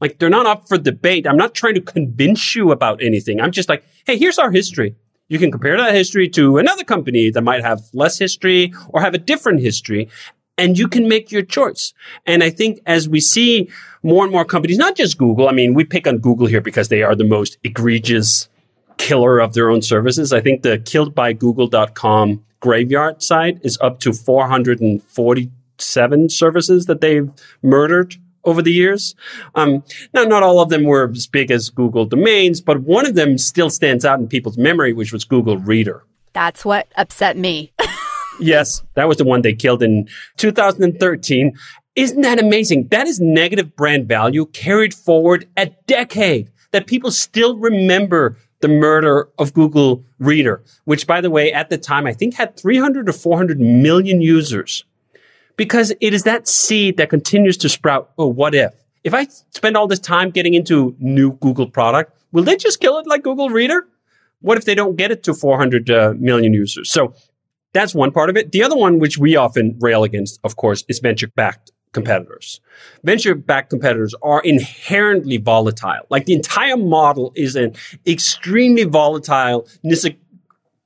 Like 0.00 0.18
they're 0.18 0.28
not 0.28 0.46
up 0.46 0.68
for 0.68 0.78
debate. 0.78 1.26
I'm 1.26 1.36
not 1.36 1.54
trying 1.54 1.74
to 1.74 1.80
convince 1.80 2.54
you 2.54 2.72
about 2.72 3.02
anything. 3.02 3.40
I'm 3.40 3.52
just 3.52 3.68
like, 3.68 3.84
hey, 4.04 4.18
here's 4.18 4.38
our 4.38 4.50
history. 4.50 4.96
You 5.34 5.40
can 5.40 5.50
compare 5.50 5.76
that 5.76 5.92
history 5.92 6.28
to 6.28 6.58
another 6.58 6.84
company 6.84 7.28
that 7.30 7.42
might 7.42 7.64
have 7.64 7.82
less 7.92 8.16
history 8.16 8.72
or 8.90 9.00
have 9.00 9.14
a 9.14 9.18
different 9.18 9.62
history 9.62 10.08
and 10.56 10.78
you 10.78 10.86
can 10.86 11.08
make 11.08 11.32
your 11.32 11.42
choice. 11.42 11.92
And 12.24 12.44
I 12.44 12.50
think 12.50 12.78
as 12.86 13.08
we 13.08 13.18
see 13.18 13.68
more 14.04 14.22
and 14.22 14.30
more 14.30 14.44
companies, 14.44 14.78
not 14.78 14.94
just 14.94 15.18
Google, 15.18 15.48
I 15.48 15.52
mean, 15.52 15.74
we 15.74 15.82
pick 15.82 16.06
on 16.06 16.18
Google 16.18 16.46
here 16.46 16.60
because 16.60 16.86
they 16.86 17.02
are 17.02 17.16
the 17.16 17.24
most 17.24 17.58
egregious 17.64 18.48
killer 18.96 19.40
of 19.40 19.54
their 19.54 19.70
own 19.70 19.82
services. 19.82 20.32
I 20.32 20.40
think 20.40 20.62
the 20.62 20.78
killedbygoogle.com 20.78 22.44
graveyard 22.60 23.20
site 23.20 23.58
is 23.64 23.76
up 23.80 23.98
to 24.00 24.12
447 24.12 26.28
services 26.28 26.86
that 26.86 27.00
they've 27.00 27.28
murdered 27.60 28.14
over 28.44 28.62
the 28.62 28.72
years. 28.72 29.14
Um, 29.54 29.82
now, 30.12 30.24
not 30.24 30.42
all 30.42 30.60
of 30.60 30.68
them 30.68 30.84
were 30.84 31.10
as 31.10 31.26
big 31.26 31.50
as 31.50 31.70
Google 31.70 32.06
domains, 32.06 32.60
but 32.60 32.82
one 32.82 33.06
of 33.06 33.14
them 33.14 33.38
still 33.38 33.70
stands 33.70 34.04
out 34.04 34.18
in 34.18 34.28
people's 34.28 34.58
memory, 34.58 34.92
which 34.92 35.12
was 35.12 35.24
Google 35.24 35.58
Reader. 35.58 36.04
That's 36.32 36.64
what 36.64 36.88
upset 36.96 37.36
me. 37.36 37.72
Yes, 38.40 38.82
that 38.94 39.08
was 39.08 39.18
the 39.18 39.24
one 39.24 39.42
they 39.42 39.54
killed 39.54 39.82
in 39.82 40.08
2013. 40.38 41.52
Isn't 41.94 42.22
that 42.22 42.40
amazing? 42.40 42.88
That 42.88 43.06
is 43.06 43.20
negative 43.20 43.76
brand 43.76 44.08
value 44.08 44.46
carried 44.46 44.92
forward 44.92 45.48
a 45.56 45.66
decade 45.86 46.50
that 46.72 46.86
people 46.86 47.12
still 47.12 47.56
remember 47.56 48.36
the 48.60 48.68
murder 48.68 49.28
of 49.38 49.54
Google 49.54 50.04
Reader, 50.18 50.64
which 50.84 51.06
by 51.06 51.20
the 51.20 51.30
way, 51.30 51.52
at 51.52 51.70
the 51.70 51.78
time, 51.78 52.06
I 52.06 52.12
think 52.12 52.34
had 52.34 52.56
300 52.56 53.08
or 53.08 53.12
400 53.12 53.60
million 53.60 54.20
users 54.20 54.84
because 55.56 55.92
it 56.00 56.14
is 56.14 56.24
that 56.24 56.48
seed 56.48 56.96
that 56.96 57.10
continues 57.10 57.56
to 57.58 57.68
sprout. 57.68 58.10
Oh, 58.18 58.26
what 58.26 58.54
if? 58.54 58.74
If 59.02 59.14
I 59.14 59.26
spend 59.50 59.76
all 59.76 59.86
this 59.86 59.98
time 59.98 60.30
getting 60.30 60.54
into 60.54 60.96
new 60.98 61.32
Google 61.32 61.68
product, 61.68 62.16
will 62.32 62.42
they 62.42 62.56
just 62.56 62.80
kill 62.80 62.98
it 62.98 63.06
like 63.06 63.22
Google 63.22 63.50
Reader? 63.50 63.86
What 64.40 64.58
if 64.58 64.64
they 64.64 64.74
don't 64.74 64.96
get 64.96 65.10
it 65.10 65.22
to 65.24 65.34
400 65.34 65.90
uh, 65.90 66.14
million 66.18 66.52
users? 66.52 66.90
So 66.90 67.14
that's 67.72 67.94
one 67.94 68.12
part 68.12 68.30
of 68.30 68.36
it. 68.36 68.52
The 68.52 68.62
other 68.62 68.76
one, 68.76 68.98
which 68.98 69.18
we 69.18 69.36
often 69.36 69.76
rail 69.80 70.04
against, 70.04 70.40
of 70.44 70.56
course, 70.56 70.84
is 70.88 71.00
venture 71.00 71.28
backed 71.28 71.72
competitors. 71.92 72.60
Venture 73.04 73.34
backed 73.34 73.70
competitors 73.70 74.14
are 74.22 74.40
inherently 74.40 75.38
volatile. 75.38 76.04
Like 76.10 76.26
the 76.26 76.34
entire 76.34 76.76
model 76.76 77.32
is 77.34 77.56
an 77.56 77.74
extremely 78.06 78.84
volatile 78.84 79.66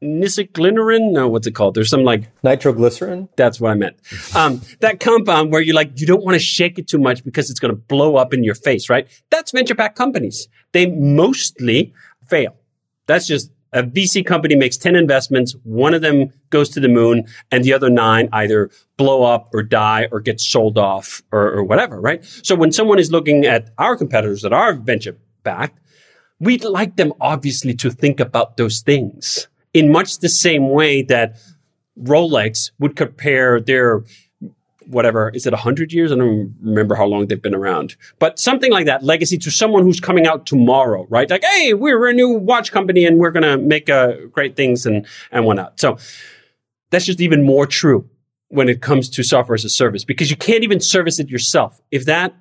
nisoglycerin. 0.01 1.13
No, 1.13 1.29
what's 1.29 1.47
it 1.47 1.53
called? 1.53 1.75
There's 1.75 1.91
some 1.91 2.05
like 2.05 2.29
nitroglycerin. 2.43 3.29
That's 3.37 3.61
what 3.61 3.71
I 3.71 3.75
meant. 3.75 3.97
Um, 4.35 4.61
that 4.81 5.01
compound 5.01 5.53
where 5.53 5.61
you 5.61 5.73
like 5.73 6.01
you 6.01 6.07
don't 6.07 6.25
want 6.25 6.35
to 6.35 6.41
shake 6.41 6.79
it 6.79 6.89
too 6.89 6.99
much 6.99 7.25
because 7.25 7.51
it's 7.51 7.61
going 7.61 7.75
to 7.75 7.81
blow 7.81 8.17
up 8.17 8.33
in 8.33 8.45
your 8.45 8.55
face, 8.55 8.89
right? 8.89 9.09
That's 9.31 9.53
venture 9.53 9.75
backed 9.75 9.97
companies. 9.97 10.49
They 10.73 10.87
mostly 10.87 11.95
fail. 12.29 12.57
That's 13.07 13.27
just 13.27 13.51
a 13.73 13.83
VC 13.83 14.25
company 14.25 14.57
makes 14.57 14.77
10 14.77 14.97
investments, 14.97 15.55
one 15.63 15.93
of 15.93 16.01
them 16.01 16.33
goes 16.51 16.71
to 16.71 16.81
the 16.81 16.89
moon, 16.89 17.27
and 17.51 17.65
the 17.65 17.75
other 17.75 17.91
nine 17.91 18.29
either 18.33 18.71
blow 18.97 19.25
up 19.25 19.51
or 19.53 19.63
die 19.63 20.09
or 20.11 20.21
get 20.21 20.41
sold 20.41 20.79
off 20.79 21.23
or, 21.33 21.53
or 21.53 21.65
whatever, 21.65 22.01
right? 22.01 22.25
So 22.43 22.55
when 22.55 22.73
someone 22.73 22.99
is 22.99 23.13
looking 23.13 23.45
at 23.45 23.71
our 23.77 23.97
competitors 23.97 24.41
that 24.43 24.55
are 24.55 24.73
venture 24.73 25.19
backed, 25.43 25.81
we'd 26.41 26.65
like 26.65 26.97
them 26.97 27.13
obviously 27.21 27.75
to 27.75 27.91
think 27.91 28.21
about 28.21 28.57
those 28.57 28.81
things 28.81 29.49
in 29.75 29.93
much 29.93 30.19
the 30.19 30.29
same 30.29 30.71
way 30.71 31.03
that 31.03 31.37
Rolex 32.01 32.71
would 32.79 32.97
compare 32.97 33.61
their 33.61 34.03
whatever 34.87 35.29
is 35.31 35.47
it 35.47 35.53
100 35.53 35.93
years? 35.93 36.11
I 36.11 36.17
don't 36.17 36.55
remember 36.63 36.95
how 36.95 37.05
long 37.05 37.27
they've 37.27 37.41
been 37.41 37.55
around. 37.55 37.97
But 38.19 38.39
something 38.39 38.73
like 38.73 38.87
that 38.87 39.03
legacy 39.03 39.37
to 39.39 39.51
someone 39.51 39.83
who's 39.83 40.01
coming 40.01 40.27
out 40.27 40.47
tomorrow 40.47 41.07
right? 41.11 41.29
Like 41.29 41.45
hey 41.45 41.75
we're 41.75 42.09
a 42.09 42.15
new 42.15 42.31
watch 42.31 42.73
company 42.73 43.05
and 43.05 43.19
we're 43.19 43.31
going 43.31 43.43
to 43.43 43.59
make 43.59 43.91
uh, 43.91 44.15
great 44.33 44.57
things 44.57 44.87
and 44.87 45.07
and 45.31 45.45
whatnot. 45.45 45.79
So 45.79 45.99
that's 46.91 47.05
just 47.05 47.21
even 47.21 47.45
more 47.45 47.67
true 47.67 48.09
when 48.49 48.69
it 48.69 48.81
comes 48.81 49.11
to 49.11 49.23
software 49.23 49.55
as 49.55 49.65
a 49.65 49.69
service 49.69 50.05
because 50.05 50.31
you 50.31 50.37
can't 50.37 50.65
even 50.65 50.81
service 50.81 51.19
it 51.19 51.29
yourself. 51.29 51.81
If 51.91 52.07
that 52.07 52.35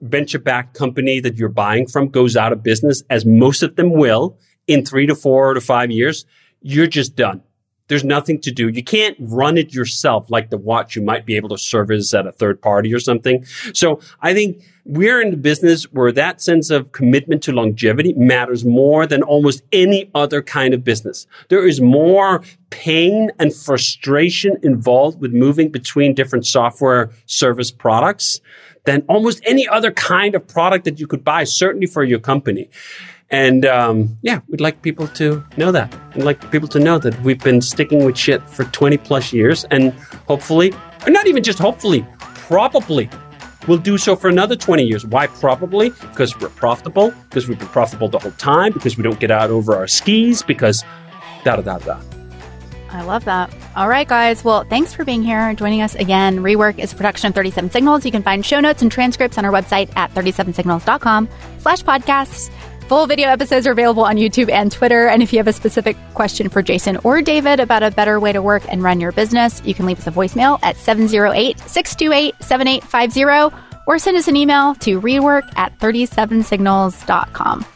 venture 0.00 0.38
backed 0.38 0.74
company 0.74 1.20
that 1.20 1.36
you're 1.36 1.48
buying 1.48 1.86
from 1.86 2.08
goes 2.08 2.36
out 2.36 2.52
of 2.52 2.62
business, 2.62 3.02
as 3.10 3.24
most 3.24 3.62
of 3.62 3.76
them 3.76 3.92
will 3.92 4.38
in 4.66 4.84
three 4.84 5.06
to 5.06 5.14
four 5.14 5.54
to 5.54 5.60
five 5.60 5.90
years, 5.90 6.24
you're 6.66 6.88
just 6.88 7.14
done. 7.14 7.42
There's 7.88 8.02
nothing 8.02 8.40
to 8.40 8.50
do. 8.50 8.68
You 8.68 8.82
can't 8.82 9.16
run 9.20 9.56
it 9.56 9.72
yourself 9.72 10.28
like 10.28 10.50
the 10.50 10.58
watch 10.58 10.96
you 10.96 11.02
might 11.02 11.24
be 11.24 11.36
able 11.36 11.48
to 11.50 11.58
service 11.58 12.12
at 12.12 12.26
a 12.26 12.32
third 12.32 12.60
party 12.60 12.92
or 12.92 12.98
something. 12.98 13.44
So 13.72 14.00
I 14.20 14.34
think 14.34 14.64
we're 14.84 15.20
in 15.20 15.30
the 15.30 15.36
business 15.36 15.84
where 15.92 16.10
that 16.10 16.40
sense 16.42 16.70
of 16.70 16.90
commitment 16.90 17.44
to 17.44 17.52
longevity 17.52 18.12
matters 18.14 18.64
more 18.64 19.06
than 19.06 19.22
almost 19.22 19.62
any 19.72 20.10
other 20.16 20.42
kind 20.42 20.74
of 20.74 20.82
business. 20.82 21.28
There 21.48 21.64
is 21.64 21.80
more 21.80 22.42
pain 22.70 23.30
and 23.38 23.54
frustration 23.54 24.56
involved 24.64 25.20
with 25.20 25.32
moving 25.32 25.70
between 25.70 26.14
different 26.14 26.46
software 26.46 27.12
service 27.26 27.70
products 27.70 28.40
than 28.84 29.04
almost 29.08 29.40
any 29.44 29.68
other 29.68 29.92
kind 29.92 30.34
of 30.34 30.48
product 30.48 30.84
that 30.86 30.98
you 30.98 31.06
could 31.06 31.22
buy, 31.22 31.44
certainly 31.44 31.86
for 31.86 32.02
your 32.02 32.18
company. 32.18 32.68
And 33.30 33.64
um, 33.64 34.16
yeah, 34.22 34.40
we'd 34.48 34.60
like 34.60 34.82
people 34.82 35.08
to 35.08 35.44
know 35.56 35.72
that. 35.72 35.94
We'd 36.14 36.24
like 36.24 36.50
people 36.50 36.68
to 36.68 36.78
know 36.78 36.98
that 36.98 37.20
we've 37.22 37.42
been 37.42 37.60
sticking 37.60 38.04
with 38.04 38.16
shit 38.16 38.42
for 38.48 38.64
20 38.64 38.96
plus 38.98 39.32
years 39.32 39.64
and 39.70 39.92
hopefully, 40.28 40.72
or 41.06 41.10
not 41.10 41.26
even 41.26 41.42
just 41.42 41.58
hopefully, 41.58 42.06
probably 42.18 43.10
we'll 43.66 43.78
do 43.78 43.98
so 43.98 44.16
for 44.16 44.28
another 44.28 44.56
20 44.56 44.84
years. 44.84 45.04
Why 45.06 45.26
probably? 45.26 45.90
Because 45.90 46.38
we're 46.38 46.48
profitable, 46.50 47.10
because 47.28 47.48
we've 47.48 47.58
been 47.58 47.68
profitable 47.68 48.08
the 48.08 48.18
whole 48.18 48.32
time, 48.32 48.72
because 48.72 48.96
we 48.96 49.02
don't 49.02 49.20
get 49.20 49.30
out 49.30 49.50
over 49.50 49.74
our 49.76 49.86
skis, 49.88 50.42
because 50.42 50.84
da 51.44 51.56
da 51.56 51.62
da 51.62 51.78
da. 51.78 52.00
I 52.90 53.02
love 53.02 53.24
that. 53.24 53.52
All 53.74 53.88
right, 53.88 54.08
guys. 54.08 54.42
Well, 54.42 54.64
thanks 54.64 54.94
for 54.94 55.04
being 55.04 55.22
here 55.22 55.38
and 55.38 55.58
joining 55.58 55.82
us 55.82 55.94
again. 55.96 56.38
Rework 56.38 56.78
is 56.78 56.92
a 56.92 56.96
production 56.96 57.28
of 57.28 57.34
37 57.34 57.70
Signals. 57.70 58.06
You 58.06 58.12
can 58.12 58.22
find 58.22 58.46
show 58.46 58.60
notes 58.60 58.80
and 58.80 58.90
transcripts 58.90 59.36
on 59.36 59.44
our 59.44 59.52
website 59.52 59.94
at 59.96 60.14
37signals.com 60.14 61.28
slash 61.58 61.82
podcasts. 61.82 62.50
Full 62.88 63.08
video 63.08 63.28
episodes 63.28 63.66
are 63.66 63.72
available 63.72 64.04
on 64.04 64.14
YouTube 64.14 64.48
and 64.48 64.70
Twitter. 64.70 65.08
And 65.08 65.20
if 65.20 65.32
you 65.32 65.40
have 65.40 65.48
a 65.48 65.52
specific 65.52 65.96
question 66.14 66.48
for 66.48 66.62
Jason 66.62 66.98
or 66.98 67.20
David 67.20 67.58
about 67.58 67.82
a 67.82 67.90
better 67.90 68.20
way 68.20 68.32
to 68.32 68.40
work 68.40 68.62
and 68.68 68.80
run 68.80 69.00
your 69.00 69.10
business, 69.10 69.60
you 69.64 69.74
can 69.74 69.86
leave 69.86 69.98
us 69.98 70.06
a 70.06 70.12
voicemail 70.12 70.60
at 70.62 70.76
708 70.76 71.58
628 71.58 72.36
7850 72.44 73.56
or 73.88 73.98
send 73.98 74.16
us 74.16 74.28
an 74.28 74.36
email 74.36 74.76
to 74.76 75.00
rework 75.00 75.52
at 75.56 75.76
37signals.com. 75.80 77.66